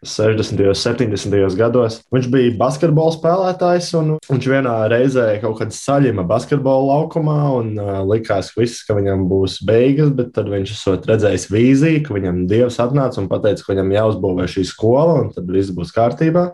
60. 0.08 0.60
un 0.70 0.78
70. 0.78 1.56
gados. 1.58 1.98
Viņš 2.14 2.28
bija 2.32 2.54
basketbola 2.60 3.14
spēlētājs, 3.14 3.90
un 3.98 4.14
viņš 4.30 4.48
vienā 4.52 4.76
reizē 4.92 5.26
kaut 5.42 5.58
kādā 5.60 5.76
saļima 5.76 6.26
basketbola 6.28 6.86
laukumā, 6.92 7.38
un 7.58 7.74
uh, 7.80 8.00
likās, 8.08 8.52
viss, 8.56 8.84
ka 8.86 8.96
viņam 8.98 9.26
būs 9.30 9.60
beigas, 9.66 10.12
bet 10.14 10.34
tad 10.36 10.50
viņš 10.52 10.74
esot 10.76 11.08
redzējis 11.10 11.50
vīziju, 11.52 12.02
ka 12.06 12.18
viņam 12.18 12.44
Dievs 12.50 12.80
atnāca 12.82 13.22
un 13.22 13.30
teica, 13.34 13.60
ka 13.60 13.72
viņam 13.72 13.94
jāuzbūvē 13.98 14.48
šī 14.50 14.66
skola, 14.68 15.20
un 15.22 15.32
tad 15.34 15.50
viss 15.50 15.74
būs 15.74 15.94
kārtībā. 15.96 16.50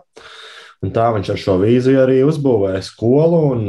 Un 0.81 0.89
tā 0.89 1.11
viņš 1.13 1.27
ar 1.29 1.37
šo 1.37 1.55
vīziju 1.61 1.99
arī 2.01 2.21
uzbūvēja 2.25 2.79
skolu 2.81 3.41
un, 3.51 3.67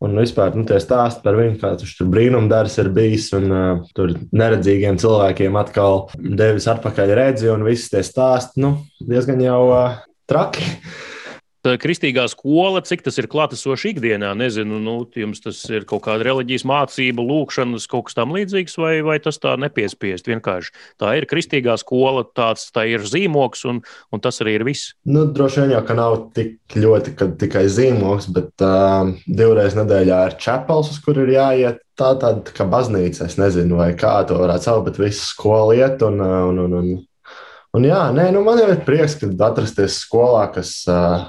un 0.00 0.14
vispār 0.16 0.54
nu, 0.56 0.64
tie 0.68 0.78
stāsti 0.80 1.20
par 1.24 1.36
viņu, 1.36 1.58
kā 1.60 1.74
viņš 1.76 1.92
tur 1.98 2.08
brīnumdarbs 2.14 2.78
ir 2.80 2.88
bijis 2.96 3.26
un 3.36 3.52
uh, 3.52 3.82
tur 3.96 4.14
neredzīgiem 4.32 4.96
cilvēkiem 5.02 5.58
atkal 5.60 6.06
devis 6.16 6.68
atpakaļ 6.72 7.12
redzi 7.20 7.52
un 7.52 7.66
visi 7.68 7.90
tie 7.92 8.00
stāsti, 8.06 8.64
nu, 8.64 8.78
diezgan 9.04 9.44
jau 9.44 9.60
uh, 9.74 9.98
traki. 10.30 10.64
Kristīgā 11.64 12.26
skola, 12.28 12.82
cik 12.84 13.04
tas 13.06 13.16
ir 13.20 13.28
klātesoši 13.30 13.94
ikdienā. 13.94 14.34
Nezinu, 14.36 14.78
nu, 14.82 14.96
jums 15.16 15.40
tas 15.44 15.62
ir 15.72 15.86
kaut 15.88 16.04
kāda 16.06 16.26
reliģijas 16.28 16.66
mācība, 16.68 17.24
lūkšanas, 17.24 17.86
kaut 17.90 18.08
kas 18.08 18.18
tam 18.18 18.34
līdzīgs, 18.36 18.76
vai, 18.80 18.94
vai 19.06 19.16
tas 19.24 19.40
tā 19.40 19.54
nepiespiest. 19.60 20.28
Vienkārši 20.28 20.74
tā 21.00 21.14
ir 21.18 21.28
kristīgā 21.30 21.76
skola, 21.80 22.26
tāds 22.36 22.68
tā 22.74 22.86
ir 22.92 23.06
zīmoks, 23.08 23.64
un, 23.70 23.80
un 24.12 24.24
tas 24.24 24.42
arī 24.44 24.58
ir 24.58 24.66
viss. 24.68 24.92
Nu, 25.08 25.24
droši 25.24 25.64
vien 25.64 25.74
jau, 25.76 25.84
ka 25.88 25.96
nav 25.98 26.18
tik 26.36 26.76
ļoti 26.76 27.16
tikai 27.40 27.64
zīmoks, 27.72 28.28
bet 28.34 28.66
uh, 28.66 29.14
divreiz 29.24 29.78
nedēļā 29.78 30.20
ir 30.28 30.38
čepels, 30.42 30.92
uz 30.92 31.00
kur 31.04 31.22
ir 31.24 31.32
jāiet. 31.36 31.80
Tā 31.94 32.16
tāda 32.18 32.42
tā 32.42 32.50
kā 32.56 32.64
baznīca, 32.66 33.28
es 33.30 33.36
nezinu, 33.38 33.78
vai 33.78 33.92
kā 33.94 34.16
to 34.26 34.40
varētu 34.40 34.66
saukt, 34.66 34.88
bet 34.88 34.96
visu 34.98 35.28
skolu 35.28 35.76
iet 35.78 36.02
un, 36.02 36.18
un, 36.20 36.62
un, 36.66 36.78
un 36.82 36.94
Un 37.74 37.82
jā, 37.82 38.04
nē, 38.14 38.28
nu 38.30 38.44
man 38.46 38.60
jau 38.60 38.68
ir 38.70 38.84
prieks, 38.86 39.16
ka 39.18 39.26
atrasties 39.48 39.96
skolā, 40.04 40.44
kas 40.54 40.68
uh, 40.86 41.24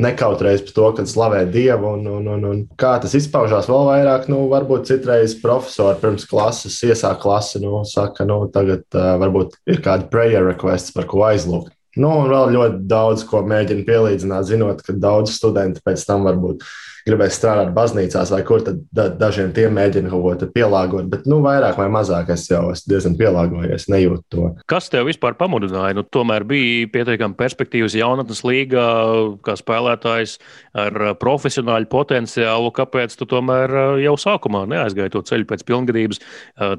nekautrējas 0.00 0.64
par 0.66 0.74
to, 0.76 0.88
kad 0.98 1.10
slavē 1.10 1.44
Dievu. 1.54 1.94
Un, 1.98 2.08
un, 2.10 2.26
un, 2.34 2.46
un 2.50 2.62
kā 2.80 2.96
tas 3.02 3.14
izpaužās 3.16 3.68
vēl 3.70 3.86
vairāk, 3.90 4.26
nu, 4.32 4.44
varbūt 4.50 4.90
citreiz 4.90 5.36
profesori 5.42 6.00
pirms 6.02 6.26
klases 6.30 6.80
iesāk 6.86 7.20
klasi, 7.22 7.62
nu, 7.62 7.82
saka, 7.88 8.26
nu, 8.28 8.42
tagad 8.54 8.86
uh, 8.96 9.14
varbūt 9.22 9.58
ir 9.70 9.82
kādi 9.84 10.10
prayer 10.10 10.46
requests, 10.48 10.94
par 10.96 11.08
ko 11.10 11.24
aizlūgt. 11.28 11.72
Nu, 12.00 12.10
un 12.22 12.32
vēl 12.32 12.54
ļoti 12.56 12.82
daudz 12.90 13.26
ko 13.28 13.44
mēģina 13.46 13.86
pielīdzināt, 13.86 14.48
zinot, 14.48 14.82
ka 14.86 14.96
daudz 14.98 15.36
studenti 15.36 15.82
pēc 15.84 16.02
tam 16.08 16.26
varbūt 16.26 16.64
gribēs 17.04 17.36
strādāt 17.36 17.74
baznīcās, 17.76 18.30
vai 18.32 18.40
kur 18.48 18.62
tad 18.64 18.78
da, 18.94 19.10
dažiem 19.12 19.50
tiem 19.56 19.74
mēģina 19.76 20.08
kaut 20.08 20.40
ko 20.40 20.48
pielāgot. 20.54 21.08
Bet, 21.12 21.26
nu, 21.28 21.42
vairāk 21.44 21.76
vai 21.76 21.90
mazāk 21.92 22.30
es 22.32 22.46
jau 22.48 22.62
esmu 22.72 22.92
diezgan 22.94 23.16
pielāgojies, 23.18 23.86
nejūtu 23.92 24.24
to. 24.32 24.46
Kas 24.70 24.88
tev 24.92 25.04
vispār 25.10 25.36
pamudināja? 25.36 25.98
Nu, 25.98 26.04
tomēr 26.16 26.46
bija 26.48 26.88
pietiekami 26.94 27.36
perspektīvas 27.36 27.96
jaunatnes 27.98 28.40
līgā, 28.48 28.86
kā 29.44 29.56
spēlētājs 29.60 30.38
ar 30.80 30.98
profesionāļu 31.20 31.90
potenciālu. 31.92 32.72
Kāpēc 32.74 33.18
tu 33.20 33.28
tomēr 33.28 34.00
jau 34.00 34.16
sākumā 34.24 34.64
neaizgāji 34.72 35.12
to 35.12 35.24
ceļu 35.28 35.48
pēc 35.52 35.66
pilngadības? 35.68 36.22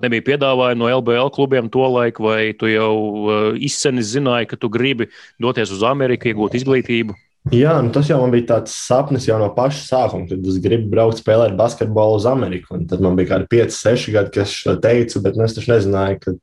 Nebija 0.01 0.25
piedāvājumi 0.31 0.81
no 0.81 0.89
LBL 0.89 1.29
klubiem 1.37 1.69
to 1.69 1.85
laiku, 1.99 2.25
vai 2.31 2.39
tu 2.57 2.71
jau 2.71 3.53
izsenis 3.61 4.09
zināji, 4.15 4.49
ka 4.49 4.57
tu 4.57 4.73
gribi 4.73 5.04
doties 5.41 5.73
uz 5.75 5.85
Ameriku, 5.87 6.31
iegūt 6.31 6.59
izglītību? 6.61 7.15
Jā, 7.53 7.75
nu 7.85 7.91
tas 7.93 8.07
jau 8.09 8.17
bija 8.33 8.47
tāds 8.49 8.73
sapnis 8.73 9.27
jau 9.27 9.35
no 9.37 9.51
paša 9.53 9.83
sākuma, 9.85 10.25
kad 10.31 10.47
es 10.49 10.55
gribu 10.63 10.87
braukt 10.89 11.19
spēlēt 11.19 11.53
basketbolu 11.59 12.15
uz 12.17 12.23
Ameriku. 12.25 12.71
Un 12.73 12.87
tad 12.89 13.03
man 13.05 13.13
bija 13.19 13.35
kaut 13.35 13.43
kādi 13.51 13.67
5, 13.67 13.75
6 13.75 14.13
gadi, 14.15 14.31
kad 14.33 14.47
es 14.47 14.53
to 14.65 14.73
teicu, 14.81 15.19
bet 15.21 15.35
nu, 15.37 15.43
es 15.45 15.53
taču 15.53 15.69
nezināju, 15.69 16.17
ka 16.23 16.33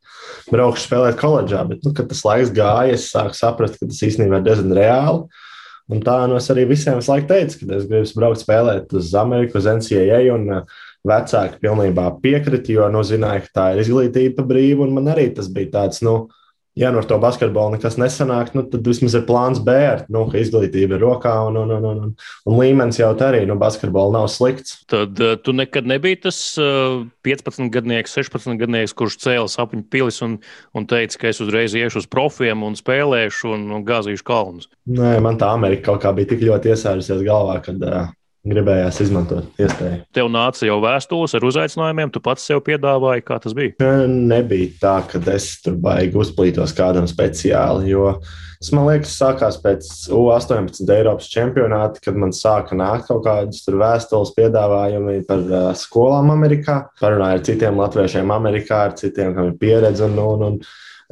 braukšu 0.55 0.85
spēlēt 0.85 1.19
koledžā. 1.19 1.65
Bet, 1.67 1.81
nu, 1.83 1.91
kad 1.99 2.07
tas 2.13 2.23
laiks 2.23 2.53
gāja, 2.55 2.95
es 2.95 3.09
sāku 3.11 3.35
saprast, 3.35 3.81
ka 3.81 3.89
tas 3.91 3.99
īstenībā 4.07 4.39
ir 4.39 4.47
diezgan 4.47 4.77
reāli. 4.79 5.43
Un 5.91 6.05
tā 6.07 6.21
nu, 6.31 6.37
es 6.39 6.47
arī 6.55 6.69
visiem 6.71 7.01
visu 7.01 7.11
laiku 7.11 7.27
teicu, 7.33 7.59
ka 7.65 7.81
es 7.81 7.89
gribu 7.91 8.21
braukt 8.21 8.45
spēlēt 8.45 8.95
uz 8.95 9.11
Ameriku, 9.19 9.59
uz 9.59 9.67
NCAA. 9.73 10.23
Un, 10.37 10.47
uh, 10.61 10.79
Vecāki 11.03 11.59
pilnībā 11.59 12.05
piekrita, 12.23 12.71
jo 12.71 12.87
nu, 12.95 13.01
zināja, 13.03 13.43
ka 13.43 13.51
tā 13.59 13.65
ir 13.75 13.83
izglītība 13.83 14.47
brīva. 14.47 14.87
Man 14.87 15.11
arī 15.11 15.33
tas 15.35 15.51
bija 15.51 15.73
tāds, 15.81 15.99
nu, 16.07 16.13
uh, 16.29 16.42
ja 16.79 16.91
nu 16.91 17.01
ar 17.03 17.07
to 17.09 17.19
basketbolu 17.21 17.75
nekas 17.75 17.99
nesanāk, 18.01 18.53
nu, 18.57 18.65
tad 18.73 18.87
vismaz 18.89 19.17
ir 19.19 19.27
plāns 19.29 19.61
B, 19.65 19.75
ar, 19.91 20.05
nu, 20.13 20.25
ka 20.33 20.41
izglītība 20.41 20.97
ir 20.97 21.05
rokā 21.05 21.35
un, 21.49 21.59
un, 21.61 21.75
un, 21.77 21.89
un, 21.91 22.15
un 22.49 22.59
līmenis 22.59 23.01
jau 23.03 23.11
tā 23.19 23.29
arī, 23.33 23.43
nu, 23.49 23.59
basketbola 23.61 24.17
nav 24.17 24.31
slikts. 24.33 24.79
Tad 24.91 25.21
uh, 25.21 25.35
tu 25.43 25.55
nekad 25.57 25.89
nebija 25.89 26.23
tas 26.29 26.41
uh, 26.61 27.03
15 27.29 27.69
gadnieks, 27.75 28.17
16 28.17 28.57
gadnieks, 28.63 28.97
kurš 28.97 29.19
cēla 29.27 29.53
sapņu 29.53 29.85
pilis 29.93 30.23
un, 30.25 30.39
un 30.73 30.89
teica, 30.89 31.21
ka 31.21 31.33
es 31.33 31.43
uzreiz 31.45 31.77
iešu 31.77 32.05
uz 32.05 32.09
profiem 32.09 32.65
un 32.65 32.79
spēlēšu 32.79 33.53
un, 33.53 33.69
un 33.77 33.87
gāzīšu 33.89 34.27
kalnus. 34.27 34.71
Nē, 34.89 35.19
man 35.25 35.41
tā 35.41 35.53
Amerika 35.53 35.91
kaut 35.93 36.07
kā 36.07 36.17
bija 36.17 36.33
tik 36.33 36.47
ļoti 36.49 36.73
iesērusies 36.73 37.25
galvā, 37.27 37.61
kad 37.65 37.85
uh, 37.85 38.09
gribējās 38.49 38.99
izmantot 39.05 39.61
iespēju. 39.63 40.03
Tev 40.15 40.31
nāca 40.33 40.67
jau 40.67 40.79
vēstules 40.83 41.35
ar 41.39 41.45
uzaicinājumiem, 41.47 42.11
tu 42.15 42.23
pats 42.25 42.47
sev 42.49 42.63
piedāvāji, 42.67 43.25
kā 43.27 43.39
tas 43.43 43.55
bija? 43.55 43.91
Nebija 44.11 44.73
tā, 44.83 44.97
ka 45.11 45.23
es 45.35 45.55
tur 45.63 45.77
baigi 45.83 46.19
uzplītos 46.19 46.75
kādam 46.77 47.07
speciāli, 47.11 47.93
jo 47.93 48.17
tas 48.63 48.73
man 48.75 48.89
liekas, 48.91 49.15
sākās 49.19 49.59
pēc 49.63 49.89
U-18 50.15 50.91
Eiropas 50.97 51.31
čempionāta, 51.31 52.03
kad 52.03 52.19
man 52.19 52.35
sāka 52.35 52.79
nākt 52.79 53.09
kaut 53.11 53.25
kādas 53.27 53.63
vēstules 53.67 54.35
piedāvājumi 54.39 55.21
par 55.29 55.43
uh, 55.47 55.71
skolām 55.79 56.31
Amerikā. 56.35 56.81
Parunāju 57.03 57.39
ar 57.39 57.45
citiem 57.47 57.83
latviešiem 57.83 58.35
Amerikā, 58.35 58.87
ar 58.89 58.97
citiem, 58.99 59.35
kam 59.35 59.51
ir 59.51 59.59
pieredze. 59.59 60.07
Un, 60.07 60.19
un, 60.23 60.47
un, 60.47 60.61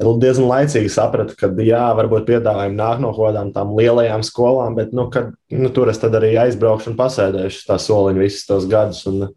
diezgan 0.01 0.49
laicīgi 0.49 0.91
sapratu, 0.93 1.35
ka 1.37 1.51
jā, 1.61 1.83
varbūt 1.99 2.25
piedāvājumi 2.29 2.79
nāk 2.79 3.03
no 3.03 3.11
kādām 3.17 3.51
tām 3.53 3.75
lielajām 3.77 4.23
skolām, 4.25 4.77
bet 4.79 4.95
nu, 4.97 5.09
kad, 5.13 5.35
nu, 5.53 5.69
tur 5.77 5.91
es 5.93 6.01
arī 6.07 6.33
aizbraukšu 6.41 6.93
un 6.93 6.97
pasēdēšu 7.01 7.67
tā 7.69 7.77
soliņu 7.81 8.25
visus 8.25 8.47
tos 8.49 8.69
gadus. 8.71 9.03
Un 9.11 9.29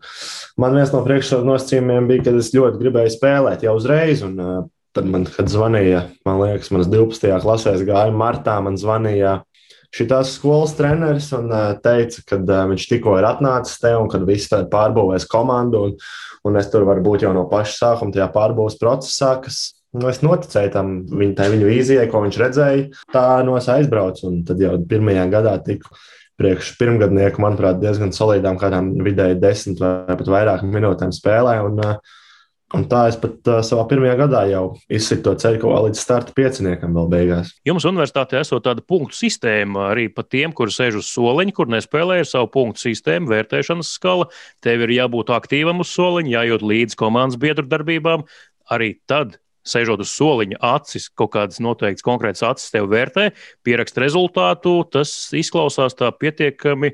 man 0.59 0.77
viens 0.77 0.93
no 0.95 1.03
priekšnosacījumiem 1.03 2.07
bija, 2.07 2.27
ka 2.27 2.35
es 2.39 2.53
ļoti 2.55 2.79
gribēju 2.79 3.15
spēlēt 3.17 3.67
jau 3.67 3.75
uzreiz. 3.79 4.23
Un, 4.23 4.39
tad 4.93 5.09
man, 5.09 5.25
kad 5.25 5.49
zvanīja, 5.49 6.05
man 6.27 6.39
liekas, 6.43 6.71
manas 6.71 6.87
12. 6.91 7.33
klasē 7.43 7.73
gāja 7.87 8.13
martā, 8.15 8.59
man 8.63 8.77
zvanīja 8.79 9.41
šīs 9.93 10.33
skolas 10.37 10.73
treneris 10.77 11.29
un 11.37 11.51
teica, 11.83 12.23
ka 12.29 12.39
viņš 12.71 12.89
tikko 12.89 13.17
ir 13.19 13.27
atnācis 13.29 13.81
te 13.81 13.93
un 13.97 14.09
kad 14.09 14.25
viss 14.25 14.53
pārbūvēs 14.71 15.27
komandu. 15.29 15.87
Un, 15.87 15.95
un 16.47 16.59
es 16.59 16.69
tur 16.71 16.87
varu 16.87 17.03
būt 17.05 17.27
jau 17.27 17.33
no 17.35 17.45
paša 17.51 17.75
sākuma 17.77 18.13
tajā 18.15 18.29
pārbūves 18.33 18.79
procesā, 18.81 19.35
kas 19.43 19.73
Nu, 19.93 20.07
es 20.09 20.23
noticēju 20.25 20.73
tam 20.73 20.95
viņa, 21.05 21.47
viņa 21.53 21.69
vīzijai, 21.69 22.09
ko 22.09 22.23
viņš 22.23 22.41
redzēja. 22.41 22.89
Tā 23.13 23.27
no 23.45 23.59
es 23.59 23.69
aizbraucu. 23.69 24.31
Tad 24.47 24.61
jau 24.61 24.73
pirmajā 24.89 25.27
gadā 25.29 25.53
tiku 25.65 25.93
priekš 26.41 26.73
pirmgadnieku, 26.79 27.41
manuprāt, 27.43 27.77
diezgan 27.81 28.13
solidām, 28.15 28.57
kādām 28.61 28.89
vidēji 29.05 29.37
desmit 29.41 29.81
vai 29.83 30.17
pat 30.17 30.29
vairāk 30.33 30.65
minūtēm 30.65 31.13
spēlē. 31.13 31.59
Un, 31.67 31.77
un 32.73 32.85
tā 32.89 33.03
es 33.11 33.19
pat 33.21 33.51
uh, 33.51 33.59
savā 33.65 33.83
pirmajā 33.91 34.15
gadā 34.23 34.41
jau 34.49 34.63
izsitu 34.89 35.27
to 35.27 35.35
ceļu 35.43 35.61
kā 35.61 35.83
līdz 35.85 36.01
starta 36.01 36.33
pieciniekam 36.39 36.97
vēl 36.97 37.11
beigās. 37.11 37.53
Jums 37.69 37.85
universitātē 37.85 38.41
esot 38.41 38.65
tāda 38.65 38.81
punktu 38.81 39.19
sistēma 39.19 39.91
arī 39.91 40.07
par 40.15 40.25
tiem, 40.25 40.55
kur 40.57 40.73
sēž 40.73 41.03
uz 41.03 41.11
soliņa, 41.13 41.53
kur 41.53 41.69
nespēlē 41.69 42.23
ar 42.23 42.31
savu 42.31 42.49
punktu 42.57 42.87
sistēmu, 42.87 43.29
vērtēšanas 43.35 43.93
skala. 43.99 44.31
Tev 44.65 44.87
ir 44.87 44.97
jābūt 44.97 45.29
aktīvam 45.37 45.85
uz 45.85 45.93
soliņa, 45.93 46.33
jājūt 46.39 46.67
līdzi 46.73 46.99
komandas 47.05 47.37
biedru 47.45 47.69
darbībām. 47.69 48.25
Arī 48.73 48.95
tad 49.05 49.37
sēžot 49.67 50.03
uz 50.03 50.13
soliņa, 50.13 50.59
acis, 50.73 51.09
kaut 51.15 51.33
kādas 51.35 51.61
noteiktas 51.63 52.05
konkrētas 52.05 52.45
acis 52.51 52.73
tev 52.73 52.89
vērtē, 52.91 53.31
pierakst 53.65 53.99
rezultātu, 54.01 54.81
tas 54.91 55.11
izklausās 55.35 55.97
tā 55.99 56.11
pietiekami. 56.15 56.93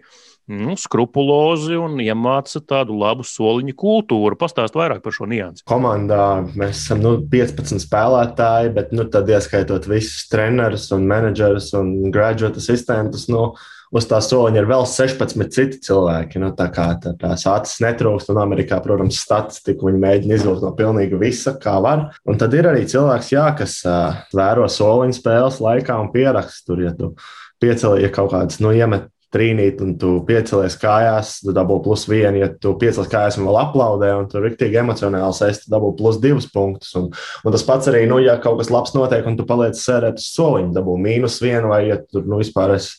Nu, 0.50 0.74
skrupulozi 0.82 1.76
un 1.78 2.00
iemāca 2.02 2.58
tādu 2.66 2.96
labu 2.98 3.22
soliņu 3.22 3.76
kultūru. 3.78 4.34
Pastāst 4.34 4.74
vairāk 4.74 5.04
par 5.06 5.14
šo 5.14 5.28
niansu. 5.30 5.62
Komandā 5.70 6.40
mēs 6.58 6.80
esam 6.80 7.04
nu, 7.04 7.12
15 7.30 7.78
spēlētāji, 7.84 8.72
bet 8.74 8.90
nu, 8.98 9.06
tad 9.14 9.30
ieskaitot 9.30 9.86
visus 9.86 10.26
trenerus 10.32 10.88
un 10.96 11.06
menedžerus 11.12 11.70
un 11.78 12.10
graduate 12.10 12.58
asistentus. 12.64 13.28
Nu, 13.30 13.52
uz 13.96 14.08
tā 14.10 14.20
soliņa 14.24 14.62
ir 14.62 14.70
vēl 14.70 14.86
16 14.90 15.54
citi 15.54 15.82
cilvēki. 15.90 16.42
Nu, 16.42 16.52
tā 16.58 16.70
kā 16.74 16.92
tā, 17.02 17.14
tās 17.20 17.46
acis 17.50 17.82
netrūkst, 17.84 18.32
un 18.34 18.42
Amerikā, 18.44 18.80
protams, 18.86 19.22
statistiku 19.24 19.90
viņi 19.90 20.04
mēģina 20.04 20.40
izvilkt 20.40 20.66
no 20.66 20.74
pilnīgi 20.78 21.20
visa, 21.22 21.56
kā 21.62 21.78
var. 21.84 22.10
Un 22.30 22.40
tad 22.42 22.56
ir 22.58 22.70
arī 22.70 22.86
cilvēks, 22.90 23.34
jā, 23.34 23.48
kas 23.60 23.80
uh, 23.90 24.20
vēro 24.36 24.68
soliņu 24.70 25.20
spēles 25.20 25.62
laikā 25.64 26.02
un 26.02 26.12
pierakst 26.14 26.68
tur, 26.70 26.84
ja 26.86 26.94
tu 26.98 27.16
piecelies, 27.62 28.06
ja 28.06 28.12
kaut 28.14 28.34
kādas 28.36 28.62
nu, 28.64 28.74
iemet 28.76 29.10
trīnīt, 29.34 29.82
un 29.86 29.94
tu 30.02 30.16
piecelies 30.26 30.74
kājās, 30.82 31.36
tu 31.46 31.54
dabū 31.54 31.78
plus 31.86 32.08
vienu, 32.10 32.40
ja 32.42 32.48
tu 32.50 32.72
piecelies 32.82 33.12
kājās 33.12 33.38
un 33.38 33.46
vēl 33.46 33.60
aplaudē, 33.62 34.10
un 34.18 34.30
tur 34.32 34.48
ir 34.50 34.56
tik 34.58 34.74
emocionāli 34.82 35.38
sēst, 35.38 35.68
tu 35.68 35.74
dabū 35.76 35.92
plus 36.00 36.18
divus 36.22 36.48
punktus. 36.50 36.96
Un, 36.98 37.12
un 37.46 37.54
tas 37.54 37.66
pats 37.68 37.92
arī, 37.92 38.08
nu, 38.10 38.18
ja 38.26 38.40
kaut 38.42 38.58
kas 38.62 38.72
labs 38.74 38.96
notiek, 38.98 39.28
un 39.30 39.38
tu 39.38 39.46
paliec 39.50 39.78
sērēt 39.78 40.18
uz 40.22 40.32
soliņu, 40.34 40.74
dabū 40.78 40.98
mīnus 41.02 41.38
vienu, 41.44 41.70
vai 41.70 41.84
ja 41.92 42.00
tur 42.02 42.26
nu, 42.26 42.42
vispār 42.42 42.74
esi 42.80 42.98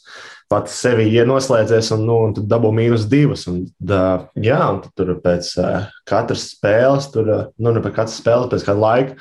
pats 0.51 0.75
sevi 0.83 1.07
ieslēdzies 1.15 1.93
un, 1.95 2.03
nu, 2.09 2.17
un 2.27 2.35
tad 2.35 2.49
dabū 2.51 2.73
mīnus 2.75 3.07
divas. 3.11 3.47
Un, 3.51 3.63
da, 3.79 4.27
jā, 4.35 4.59
un 4.73 4.83
tur 4.99 5.15
pēc 5.23 5.53
uh, 5.63 5.87
katras 6.09 6.49
spēles, 6.57 7.09
tur, 7.15 7.31
uh, 7.31 7.47
nu, 7.63 7.75
ne 7.77 7.83
pēc 7.85 7.97
katras 8.01 8.19
spēles, 8.19 8.51
pēc 8.51 8.67
kāda 8.67 8.83
laika, 8.83 9.17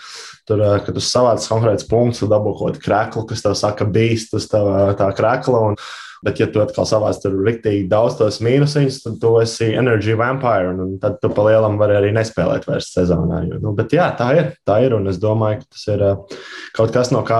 tur, 0.50 0.66
uh, 0.66 0.76
kad 0.82 0.98
tu 0.98 1.06
savāc 1.06 1.46
konkrēts 1.52 1.88
punkts, 1.90 2.24
tu 2.24 2.30
dabū 2.32 2.56
kaut 2.58 2.74
kādu 2.74 2.86
kreklu, 2.86 3.26
kas 3.30 3.46
tev 3.46 3.58
saka, 3.60 3.86
bīst 3.86 4.34
uz 4.38 4.50
tā, 4.50 4.64
tā 5.00 5.12
krekla. 5.18 5.66
Un, 5.72 5.82
Bet, 6.20 6.36
ja 6.42 6.50
tu 6.52 6.60
atkal 6.60 6.84
savāc 6.84 7.16
tur 7.24 7.38
rīktīgi 7.46 7.86
daudz 7.88 8.18
tos 8.20 8.42
mīnusiņus, 8.44 8.98
tad 9.06 9.14
tu 9.22 9.30
esi 9.40 9.70
energy 9.72 10.18
vampire, 10.20 10.74
un, 10.74 10.98
tad 11.00 11.16
tu 11.24 11.30
pa 11.32 11.46
lielam 11.48 11.78
vari 11.80 11.96
arī 11.96 12.10
nespēlēt 12.12 12.68
vairs 12.68 12.90
sezonā. 12.92 13.46
Jo, 13.48 13.60
nu, 13.64 13.72
bet 13.78 13.96
jā, 13.96 14.10
tā 14.20 14.28
ir, 14.36 14.50
tā 14.68 14.82
ir, 14.84 14.98
un 14.98 15.08
es 15.08 15.22
domāju, 15.24 15.62
ka 15.62 15.78
tas 15.78 15.86
ir 15.96 16.04
uh, 16.04 16.42
kaut 16.76 16.92
kas, 16.92 17.14
no 17.16 17.24
kā 17.24 17.40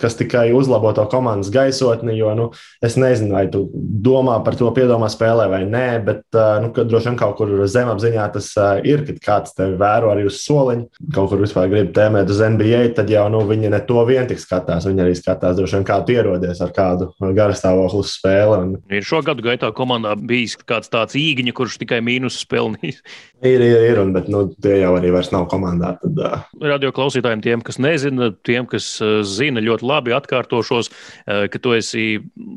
kas 0.00 0.16
tikai 0.16 0.52
uzlabo 0.56 0.92
to 0.96 1.04
komandas 1.12 1.50
gaisotni. 1.52 2.16
Jo 2.16 2.32
nu, 2.34 2.46
es 2.82 2.96
nezinu, 2.96 3.34
vai 3.36 3.44
tu 3.52 3.66
domā 3.74 4.38
par 4.44 4.56
to 4.56 4.70
piedomā 4.72 5.10
spēlē 5.12 5.46
vai 5.52 5.62
nē, 5.68 5.88
bet 6.06 6.38
nu, 6.64 6.70
droši 6.72 7.10
vien 7.10 7.18
kaut 7.20 7.36
kur 7.36 7.52
zemapziņā 7.68 8.28
tas 8.32 8.48
ir, 8.88 9.04
kad 9.08 9.20
kāds 9.26 9.56
tevi 9.58 9.76
vēro 9.80 10.12
arī 10.14 10.24
uz 10.30 10.40
soliņa, 10.44 11.04
kaut 11.14 11.32
kur 11.32 11.42
vispār 11.44 11.68
grib 11.72 11.92
tēmēt 11.96 12.32
uz 12.32 12.40
NBA, 12.40 12.80
tad 12.96 13.12
jau 13.12 13.26
nu, 13.32 13.42
viņi 13.48 13.72
ne 13.74 13.82
to 13.84 14.00
vien 14.08 14.28
tik 14.30 14.40
skatās. 14.40 14.88
Viņi 14.88 15.04
arī 15.04 15.18
skatās, 15.18 15.58
droši 15.58 15.78
vien, 15.78 15.86
kā 15.88 16.00
tu 16.04 16.16
ierodies 16.16 16.64
ar 16.64 16.72
kādu 16.74 17.10
garastāvokli 17.20 18.00
uz 18.00 18.16
spēli. 18.16 18.56
Un... 18.64 18.74
Ir 18.88 19.04
šo 19.04 19.20
gadu 19.26 19.44
gaitā 19.44 19.68
komandā 19.76 20.16
bijis 20.16 20.56
kāds 20.64 20.88
tāds 20.92 21.18
īgņa, 21.20 21.52
kurš 21.56 21.78
tikai 21.84 22.00
mīnus 22.04 22.40
pelnījis. 22.48 23.04
Ir, 23.44 23.60
ir, 23.60 23.82
ir, 23.90 23.98
un, 24.00 24.14
bet 24.14 24.24
nu, 24.32 24.38
tie 24.64 24.78
jau 24.80 24.94
arī 24.96 25.10
vairs 25.12 25.28
nav 25.28 25.42
komandā. 25.52 25.90
Tad, 26.00 26.16
uh... 26.16 26.44
Radio 26.64 26.88
klausītājiem, 26.96 27.42
tiem, 27.44 27.64
kas 27.66 27.76
nezina, 27.76 28.30
tiem, 28.46 28.64
kas 28.64 28.86
zina 29.28 29.60
ļoti 29.60 29.73
labi, 29.82 30.14
atkārtošos, 30.14 30.90
ka 31.24 31.60
tu 31.62 31.74
esi 31.74 32.04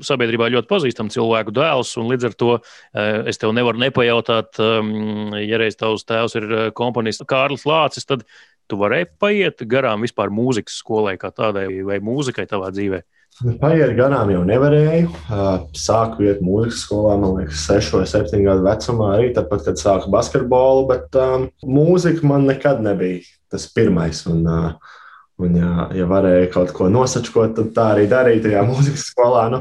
sabiedrībā 0.06 0.52
ļoti 0.54 0.70
pazīstams 0.70 1.18
cilvēku 1.18 1.56
dēls, 1.56 1.96
un 1.98 2.12
līdz 2.12 2.30
ar 2.30 2.38
to 2.38 2.52
es 3.32 3.42
tev 3.42 3.56
nevaru 3.58 3.82
nepajautāt, 3.82 4.62
ja 5.42 5.62
reiz 5.62 5.80
tavs 5.80 6.06
tēvs 6.06 6.38
ir 6.38 6.48
komponists 6.78 7.26
Kārlis 7.28 7.66
Lācis, 7.66 8.06
tad 8.06 8.28
tu 8.68 8.80
varēji 8.82 9.10
paiet 9.22 9.64
garām 9.70 10.04
vispār 10.06 10.32
mūzikas 10.34 10.82
skolai 10.82 11.16
kā 11.20 11.32
tādai 11.32 11.70
vai 11.88 12.02
mūzikai 12.04 12.48
tavā 12.50 12.70
dzīvēm. 12.76 13.06
Paiet 13.62 13.92
garām 13.94 14.32
jau 14.34 14.42
nevarēju. 14.48 15.12
Sāku 15.78 16.26
iet 16.26 16.40
mūzikas 16.42 16.80
skolā, 16.88 17.18
man 17.22 17.36
liekas, 17.38 17.68
6 17.70 17.94
vai 18.00 18.06
7 18.10 18.42
gadu 18.48 18.64
vecumā, 18.66 19.10
arī 19.14 19.28
tāpat, 19.36 19.68
kad 19.68 19.82
sāku 19.82 20.10
basketbolu, 20.14 20.88
bet 20.90 21.18
um, 21.22 21.46
mūzika 21.62 22.26
man 22.26 22.48
nekad 22.50 22.82
nebija 22.82 23.22
tas 23.54 23.68
pirmais. 23.76 24.24
Un, 24.32 24.42
uh, 24.50 24.96
Un, 25.38 25.54
ja, 25.54 25.84
ja 25.94 26.08
varēja 26.10 26.48
kaut 26.50 26.72
ko 26.74 26.88
nosačkot, 26.90 27.52
tad 27.60 27.68
tā 27.76 27.84
arī 27.94 28.08
darīja 28.10 28.48
tajā 28.48 28.64
mūzikas 28.70 29.04
skolā. 29.12 29.44
Nu, 29.54 29.60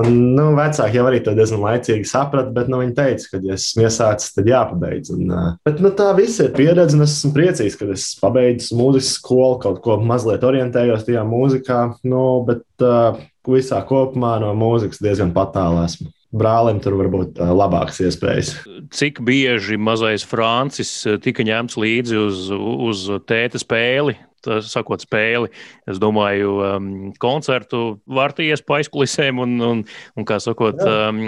un, 0.00 0.08
nu, 0.38 0.46
vecāki 0.56 0.96
jau 0.96 1.04
arī 1.10 1.20
to 1.24 1.34
diezgan 1.36 1.60
laicīgi 1.60 2.08
saprata, 2.08 2.48
bet 2.54 2.70
nu, 2.72 2.80
viņi 2.80 2.96
teica, 2.96 3.28
ka, 3.34 3.40
ja 3.44 3.58
esmu 3.58 3.84
iesācis, 3.84 4.32
tad 4.38 4.48
jāpabeidz. 4.48 5.12
Un, 5.12 5.34
bet 5.68 5.82
nu, 5.84 5.92
tā 5.98 6.08
viss 6.16 6.40
ir 6.40 6.54
pieredze, 6.56 6.96
un 6.96 7.04
es 7.04 7.18
esmu 7.18 7.34
priecīgs, 7.36 7.76
ka 7.76 7.90
es 7.92 8.08
pabeidzu 8.22 8.78
mūzikas 8.80 9.12
skolu, 9.18 9.60
kaut 9.66 9.82
ko 9.84 9.98
mazliet 10.00 10.46
orientējos 10.48 11.04
tajā 11.04 11.24
mūzikā. 11.28 11.80
Nu, 12.08 12.22
bet 12.48 12.64
uh, 12.86 13.20
visā 13.52 13.82
kopumā 13.84 14.38
no 14.40 14.54
mūzikas 14.56 15.02
diezgan 15.04 15.34
patālā 15.36 15.90
esmu 15.90 16.08
brālim 16.36 16.80
tur 16.82 16.96
var 16.98 17.08
būt 17.12 17.38
labākas 17.38 18.00
iespējas. 18.04 18.52
Cik 18.92 19.20
bieži 19.24 19.78
mazais 19.80 20.24
Francis 20.26 20.90
tika 21.24 21.44
ņemts 21.46 21.78
līdzi 21.80 22.18
uz, 22.20 22.48
uz 22.52 23.04
tēta 23.28 23.60
spēli? 23.62 24.16
Sakot, 24.44 25.02
spēli. 25.04 25.50
Es 25.88 26.00
domāju, 26.02 26.56
um, 26.64 26.90
koncertu 27.22 28.00
vārtījies 28.06 28.64
pa 28.66 28.80
aizkulisēm 28.80 29.40
un, 29.42 29.56
un, 29.62 29.82
un 30.16 30.28
kā 30.28 30.40
sakot, 30.42 30.80
um, 30.82 31.22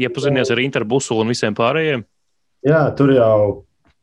iepazinies 0.00 0.52
ar 0.52 0.62
interbusu 0.62 1.18
un 1.20 1.34
visiem 1.34 1.56
pārējiem. 1.56 2.06
Jā, 2.66 2.84
tur 2.96 3.14
jau 3.16 3.36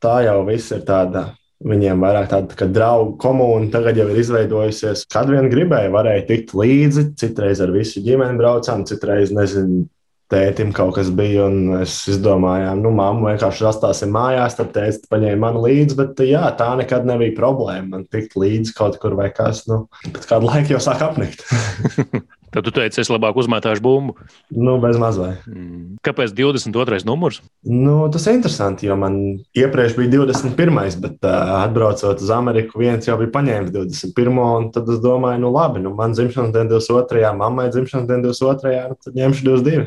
tā 0.02 0.22
jau 0.26 0.40
viss 0.48 0.74
ir 0.74 0.86
tāda. 0.88 1.30
Viņiem 1.58 1.98
vairāk 1.98 2.28
tāda 2.30 2.54
tā 2.54 2.68
draugu 2.70 3.16
komūna 3.18 3.72
tagad 3.72 3.96
jau 3.98 4.04
ir 4.12 4.20
izveidojusies. 4.20 5.08
Kad 5.10 5.26
vien 5.32 5.48
gribēja, 5.50 5.90
varēja 5.90 6.28
tikt 6.28 6.52
līdzi. 6.54 7.02
Citreiz 7.18 7.58
ar 7.64 7.72
visu 7.74 7.98
ģimeni 8.04 8.38
braucām, 8.38 8.84
citreiz 8.86 9.32
nezinu, 9.34 9.88
tētim 10.32 10.72
kaut 10.76 10.94
kas 10.98 11.10
bija, 11.14 11.46
un 11.48 11.82
es 11.82 12.00
izdomāju, 12.10 12.72
nu, 12.82 12.92
mamma 12.94 13.32
vienkārši 13.32 13.64
rastāsim 13.66 14.12
mājās, 14.14 14.58
tad 14.58 14.72
tēvs 14.76 15.04
paņēma 15.10 15.40
mani 15.46 15.64
līdzi, 15.64 15.98
bet 15.98 16.24
jā, 16.28 16.44
tā 16.58 16.70
nekad 16.80 17.08
nebija 17.08 17.36
problēma. 17.38 17.96
Man 17.96 18.08
tikt 18.12 18.36
līdzi 18.38 18.76
kaut 18.76 18.98
kur 19.02 19.16
vai 19.18 19.30
kas, 19.34 19.64
nu, 19.70 19.86
pēc 20.08 20.28
kāda 20.28 20.50
laika 20.50 20.76
jau 20.76 20.82
sāk 20.84 21.04
apnikt. 21.08 21.46
Tad 22.48 22.64
tu 22.64 22.72
teici, 22.72 23.02
es 23.02 23.10
labāk 23.12 23.36
uzmetāšu 23.36 23.82
bumbu. 23.84 24.14
Nu, 24.56 24.78
bez 24.80 24.96
mazliet. 25.00 25.42
Mm. 25.50 25.98
Kāpēc 26.04 26.32
22. 26.32 27.02
numurs? 27.04 27.42
Nu, 27.68 27.98
tas 28.12 28.24
ir 28.24 28.38
interesanti, 28.38 28.88
jo 28.88 28.96
man 28.96 29.18
iepriekš 29.52 29.98
bija 29.98 30.22
21. 30.24 30.96
bet 31.02 31.28
uh, 31.28 31.58
atbraucot 31.58 32.24
uz 32.24 32.32
Ameriku, 32.32 32.80
viens 32.80 33.04
jau 33.04 33.18
bija 33.20 33.34
paņēmis 33.36 33.74
21. 33.74 34.40
un 34.46 34.70
tad 34.72 34.88
es 34.88 35.02
domāju, 35.04 35.42
nu 35.44 35.52
labi, 35.52 35.84
nu, 35.84 35.92
man 35.98 36.16
dzimšanas 36.16 36.54
diena 36.56 36.72
22. 36.72 37.28
mammai 37.36 37.68
dzimšanas 37.74 38.08
diena 38.08 38.24
22. 38.30 38.74
Nu, 38.88 39.00
tad 39.04 39.20
ņemšu 39.20 39.48
22. 39.50 39.86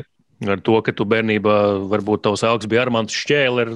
Ar 0.50 0.62
to, 0.64 0.78
ka 0.82 0.94
tu 0.96 1.06
bērnībā 1.08 1.56
varbūt 1.92 2.24
tavs 2.26 2.42
augs 2.48 2.66
bija 2.70 2.86
Armāns 2.86 3.14
Šķēle, 3.14 3.66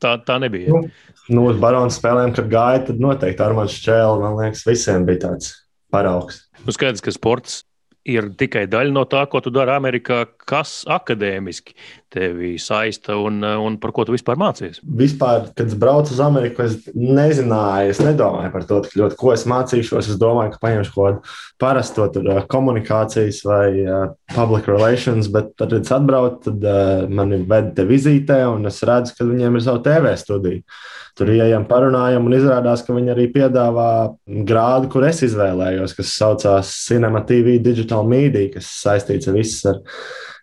tā, 0.00 0.14
tā 0.24 0.38
nebija. 0.40 0.72
Nu, 0.72 0.88
nu, 1.28 1.44
uz 1.50 1.60
baronu 1.60 1.92
spēlēm, 1.92 2.32
kad 2.36 2.48
gāja, 2.52 2.86
tad 2.88 3.02
noteikti 3.02 3.44
Armāns 3.44 3.76
Šķēle, 3.76 4.22
man 4.22 4.38
liekas, 4.40 4.64
visiem 4.68 5.04
bija 5.08 5.26
tāds 5.26 5.52
paraugs. 5.92 6.44
Nu, 6.64 6.72
skaidrs, 6.74 7.04
ka 7.04 7.12
sports 7.14 7.62
ir 8.04 8.28
tikai 8.40 8.66
daļa 8.70 8.92
no 8.92 9.04
tā, 9.08 9.24
ko 9.30 9.40
tu 9.44 9.52
dari 9.52 9.72
Amerikā, 9.74 10.24
kas 10.48 10.82
akadēmiski 10.90 11.74
tevi 12.14 12.54
saista 12.62 13.16
un, 13.18 13.40
un 13.42 13.76
par 13.82 13.90
ko 13.94 14.04
tu 14.06 14.14
vispār 14.14 14.38
mācījies? 14.38 14.80
Vispār, 15.00 15.48
kad 15.56 15.66
es 15.66 15.76
braucu 15.78 16.14
uz 16.14 16.20
Ameriku, 16.22 16.64
es 16.66 16.76
nezināju, 16.94 17.90
es 17.94 18.00
nedomāju 18.04 18.52
par 18.54 18.66
to, 18.68 18.80
ļoti, 18.94 19.18
ko 19.18 19.32
es 19.34 19.46
mācīšos. 19.50 20.12
Es 20.14 20.20
domāju, 20.20 20.54
ka 20.54 20.62
paņemšu 20.62 20.94
kaut 20.94 21.04
kādu 21.08 21.36
parasto 21.62 22.08
tur, 22.14 22.30
komunikācijas 22.50 23.42
vai 23.48 23.68
uh, 23.82 24.04
public 24.34 24.68
relations, 24.70 25.30
bet 25.32 25.54
tad, 25.58 25.74
kad 25.74 25.80
es 25.80 25.94
atbraucu, 25.94 26.42
tad 26.48 26.68
uh, 26.70 27.06
mani 27.10 27.42
ved 27.50 27.72
te 27.78 27.86
vizītē 27.88 28.44
un 28.52 28.70
es 28.70 28.82
redzu, 28.86 29.16
ka 29.18 29.26
viņiem 29.28 29.58
ir 29.58 29.66
savu 29.66 29.82
TV 29.86 30.14
studiju. 30.20 30.62
Tur 31.14 31.28
ieejam, 31.30 31.62
parunājam, 31.70 32.24
un 32.26 32.34
izrādās, 32.34 32.82
ka 32.82 32.94
viņi 32.94 33.12
arī 33.12 33.28
piedāvā 33.30 33.90
grādu, 34.48 34.88
kur 34.90 35.04
es 35.06 35.22
izvēlējos, 35.22 35.94
kas 35.94 36.14
saucās 36.18 36.72
Cinema 36.88 37.22
TV 37.26 37.60
Digital 37.62 38.02
Media, 38.10 38.48
kas 38.50 38.66
saistīts 38.80 39.30
ar 39.30 39.36
visu 39.38 39.76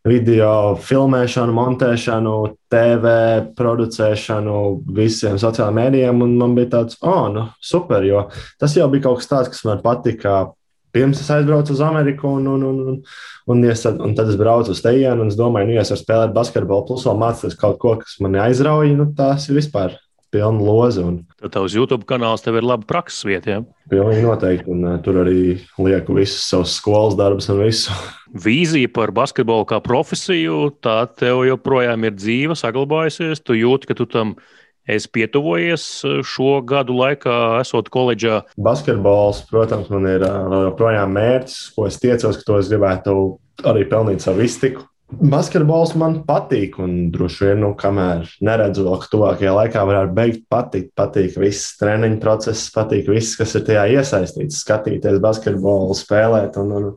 video 0.07 0.77
filmēšanu, 0.81 1.53
montēšanu, 1.53 2.35
TV 2.71 3.11
producēšanu, 3.57 4.55
visiem 4.97 5.37
sociālajiem 5.41 5.77
mēdījiem. 5.77 6.23
Man 6.39 6.55
bija 6.57 6.71
tāds, 6.77 6.97
oh, 7.05 7.27
nu, 7.33 7.45
super, 7.61 8.05
jo 8.07 8.25
tas 8.61 8.75
jau 8.77 8.89
bija 8.91 9.09
kaut 9.09 9.21
kas 9.21 9.31
tāds, 9.31 9.53
kas 9.53 9.63
man 9.67 9.83
patika. 9.85 10.49
Pirms 10.91 11.21
es 11.23 11.29
aizbraucu 11.31 11.71
uz 11.71 11.79
Ameriku, 11.87 12.33
un, 12.35 12.49
un, 12.51 12.63
un, 12.67 12.79
un, 12.91 12.95
un, 13.53 13.61
es, 13.71 13.85
un 13.87 14.15
tad 14.17 14.27
es 14.27 14.35
braucu 14.35 14.73
uz 14.73 14.81
tejienu, 14.83 15.23
un 15.23 15.31
es 15.31 15.37
domāju, 15.39 15.69
nu, 15.69 15.77
ja 15.77 15.85
es 15.85 15.93
varu 15.93 16.01
spēlēt 16.01 16.33
basketbolu, 16.35 16.83
plus 16.89 17.05
vēl 17.07 17.21
mācīties 17.21 17.55
kaut 17.61 17.77
ko, 17.79 17.93
kas 18.01 18.17
mani 18.19 18.41
aizrauja, 18.43 18.97
nu, 18.97 19.05
tas 19.15 19.47
ir 19.47 19.55
vispār 19.61 19.95
pilna 20.31 20.63
loza. 20.63 21.03
Un... 21.05 21.19
Tad 21.41 21.53
tavs 21.55 21.75
YouTube 21.75 22.07
kanāls 22.09 22.43
tev 22.45 22.57
ir 22.59 22.67
laba 22.67 22.87
prakses 22.87 23.25
vieta. 23.27 23.57
Ja? 23.57 23.63
Pilnīgi 23.91 24.23
noteikti. 24.25 24.71
Un, 24.71 24.85
uh, 24.87 24.97
tur 25.03 25.21
arī 25.23 25.57
lieku 25.81 26.15
visus 26.17 26.45
savus 26.47 26.77
skolas 26.79 27.17
darbus 27.19 27.49
un 27.51 27.61
visu. 27.61 27.95
Vīzija 28.45 28.91
par 28.95 29.13
basketbolu 29.15 29.67
kā 29.69 29.81
profesiju, 29.83 30.71
tā 30.83 31.03
tev 31.19 31.43
joprojām 31.49 32.07
ir 32.07 32.17
dzīva, 32.17 32.57
saglabājusies. 32.59 33.43
Tu 33.43 33.59
jūti, 33.61 33.91
ka 33.91 33.97
tu 33.99 34.07
tam 34.09 34.35
esi 34.89 35.11
pietuvojies 35.13 35.83
šo 36.25 36.53
gadu 36.67 36.95
laikā, 36.97 37.35
esot 37.61 37.91
koledžā. 37.93 38.41
Basketbols, 38.59 39.43
protams, 39.51 39.91
man 39.93 40.07
ir 40.09 40.25
uh, 40.25 40.71
joprojām 40.71 41.13
mērķis, 41.17 41.59
ko 41.75 41.89
es 41.91 41.99
tiecos, 42.01 42.39
ka 42.39 42.47
to 42.47 42.61
es 42.63 42.71
gribētu 42.71 43.17
arī 43.67 43.85
pelnīt 43.89 44.23
savu 44.23 44.47
iztiku. 44.47 44.87
Basketbols 45.11 45.91
man 45.99 46.21
patīk, 46.23 46.77
un 46.79 47.09
droši 47.11 47.49
vien, 47.49 47.59
nu, 47.65 47.71
kamēr 47.77 48.29
neredzu, 48.47 48.85
ka 49.01 49.09
tuvākajā 49.11 49.51
laikā 49.57 49.83
varētu 49.87 50.15
beigt 50.15 50.45
patikt. 50.51 50.93
Patīk 50.95 51.35
viss 51.41 51.75
treniņu 51.81 52.21
process, 52.23 52.69
patīk 52.71 53.09
viss, 53.11 53.35
kas 53.39 53.57
ir 53.59 53.65
tajā 53.67 53.83
iesaistīts. 53.97 54.61
Skatīties 54.63 55.19
basketbolu, 55.23 55.97
spēlēt 55.99 56.55
un, 56.61 56.71
un, 56.77 56.87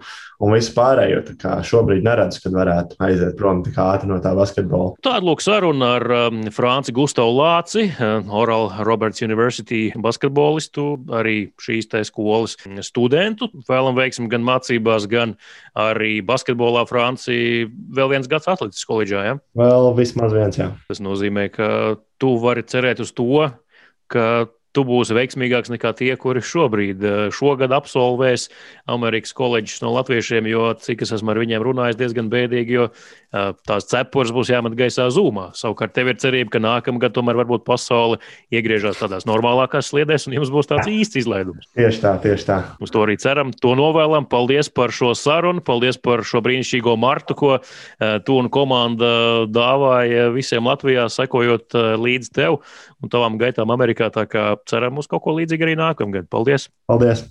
un 0.44 0.52
visu 0.54 0.74
pārējo. 0.76 1.22
Šobrīd 1.64 2.04
neredzu, 2.06 2.42
kad 2.44 2.56
varētu 2.58 2.98
aiziet 3.04 3.36
prom 3.38 3.62
tik 3.64 3.78
ātri 3.80 4.10
no 4.10 4.18
tā 4.22 4.34
basketbola. 4.36 4.94
Tāda 5.04 5.24
lūk 5.26 5.42
saruna 5.44 5.94
ar 5.98 6.06
um, 6.18 6.42
Franci 6.54 6.94
Gustavu 6.96 7.34
Lāci, 7.38 7.86
uh, 7.90 8.24
Oral 8.34 8.70
Roberts 8.86 9.24
University 9.24 9.86
basketbolistu, 9.96 10.86
arī 11.20 11.36
šīs 11.62 11.90
tā 11.92 12.04
skolas 12.06 12.58
studentu. 12.86 13.50
Vēlam 13.68 13.96
veiksmi 13.98 14.28
gan 14.32 14.44
mācībās, 14.46 15.08
gan 15.10 15.36
arī 15.78 16.18
basketbolā 16.26 16.84
Francija. 16.90 17.68
Vēl 17.94 18.12
viens 18.12 18.28
gads 18.30 18.50
atlicis 18.50 18.86
koledžā, 18.88 19.24
ja? 19.30 19.38
Vēl 19.58 19.92
vismaz 19.98 20.34
viens, 20.36 20.60
jā. 20.60 20.70
Tas 20.90 21.00
nozīmē, 21.04 21.48
ka 21.54 21.68
tu 22.20 22.36
vari 22.42 22.64
cerēt 22.66 23.02
uz 23.04 23.12
to, 23.16 23.48
ka 24.12 24.26
tu 24.74 24.84
būsi 24.86 25.14
veiksmīgāks 25.16 25.70
nekā 25.72 25.92
tie, 25.98 26.10
kuri 26.20 26.42
šobrīd 26.44 27.04
eh, 27.04 27.18
šogad 27.34 27.72
absolvēs 27.74 28.48
Amerikas 28.90 29.34
koledžas 29.36 29.82
no 29.84 29.92
latviešiem, 29.94 30.48
jo 30.50 30.72
cik 30.80 31.04
es 31.06 31.14
esmu 31.14 31.32
ar 31.32 31.40
viņiem 31.42 31.64
runājis, 31.64 31.98
diezgan 32.00 32.30
bēdīgi, 32.32 32.76
jo 32.78 32.88
eh, 32.90 33.52
tās 33.68 33.88
cepures 33.90 34.34
būs 34.34 34.50
jāmet 34.52 34.76
gaisā 34.78 35.06
zūmā. 35.14 35.50
Savukārt 35.58 35.94
tev 35.96 36.10
ir 36.10 36.18
cerība, 36.22 36.56
ka 36.56 36.62
nākamgad 36.64 37.14
tomēr 37.16 37.38
varbūt 37.44 37.66
pasaule 37.66 38.18
iegriežas 38.54 39.00
tādās 39.02 39.28
normālākās 39.30 39.92
sliedēs 39.92 40.28
un 40.28 40.38
jums 40.38 40.52
būs 40.54 40.70
tāds 40.70 40.90
īsts 40.90 41.22
izlaidums. 41.22 41.70
Tieši 41.78 42.02
tā, 42.02 42.16
tieši 42.24 42.48
tā. 42.50 42.58
Uz 42.82 42.92
to 42.94 43.04
arī 43.06 43.16
ceram, 43.22 43.54
to 43.54 43.76
novēlam. 43.78 44.26
Paldies 44.30 44.70
par 44.72 44.94
šo 44.94 45.12
sarunu, 45.18 45.62
paldies 45.64 46.00
par 46.02 46.24
šo 46.26 46.42
brīnišķīgo 46.44 46.96
martu, 47.00 47.38
ko 47.38 47.52
eh, 47.60 48.18
tu 48.26 48.40
un 48.40 48.50
komanda 48.52 49.14
dāvāja 49.50 50.28
visiem 50.34 50.66
Latvijā, 50.66 51.06
sekojot 51.12 51.76
līdz 52.00 52.30
tev 52.34 52.58
un 53.04 53.12
tavām 53.12 53.38
gaitām 53.40 53.72
Amerikā. 53.74 54.10
Tā 54.14 54.26
kā 54.30 54.52
ceram 54.70 55.00
uz 55.02 55.10
kaut 55.10 55.24
ko 55.26 55.36
līdzīgu 55.38 55.68
arī 55.68 55.78
nākamgad. 55.80 56.30
Paldies! 56.32 56.70
Paldies! 56.90 57.28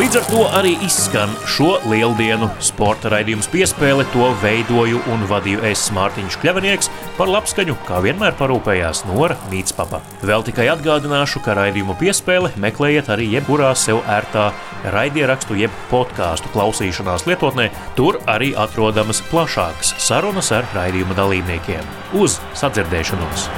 Līdz 0.00 0.16
ar 0.16 0.22
to 0.30 0.44
arī 0.56 0.70
izskan 0.80 1.32
šo 1.44 1.74
lieldienu 1.84 2.46
sporta 2.64 3.10
raidījums 3.12 3.50
piespēle. 3.52 4.06
To 4.14 4.30
veidoju 4.40 5.02
un 5.12 5.26
vadīju 5.28 5.60
es 5.68 5.82
Mārtiņš 5.92 6.38
Kļavinieks. 6.40 6.88
Par 7.18 7.28
labskaņu, 7.28 7.74
kā 7.84 7.98
vienmēr, 8.06 8.32
parūpējās 8.38 9.02
Nora 9.10 9.36
Mītspapa. 9.50 10.00
Vēl 10.24 10.46
tikai 10.46 10.70
atgādināšu, 10.72 11.44
ka 11.44 11.58
raidījumu 11.58 11.98
piespēle 12.00 12.54
meklējiet 12.64 13.12
arī 13.12 13.28
jebkurā 13.34 13.74
sev 13.76 14.00
ērtā 14.08 14.48
raidierakstu 14.96 15.60
jeb 15.60 15.76
podkāstu 15.92 16.48
klausīšanās 16.56 17.28
lietotnē. 17.28 17.68
Tur 18.00 18.22
arī 18.24 18.54
atrodamas 18.56 19.20
plašākas 19.28 19.98
sarunas 20.00 20.48
ar 20.56 20.64
raidījuma 20.80 21.20
dalībniekiem. 21.20 21.96
Uz 22.24 22.40
sadzirdēšanos! 22.56 23.50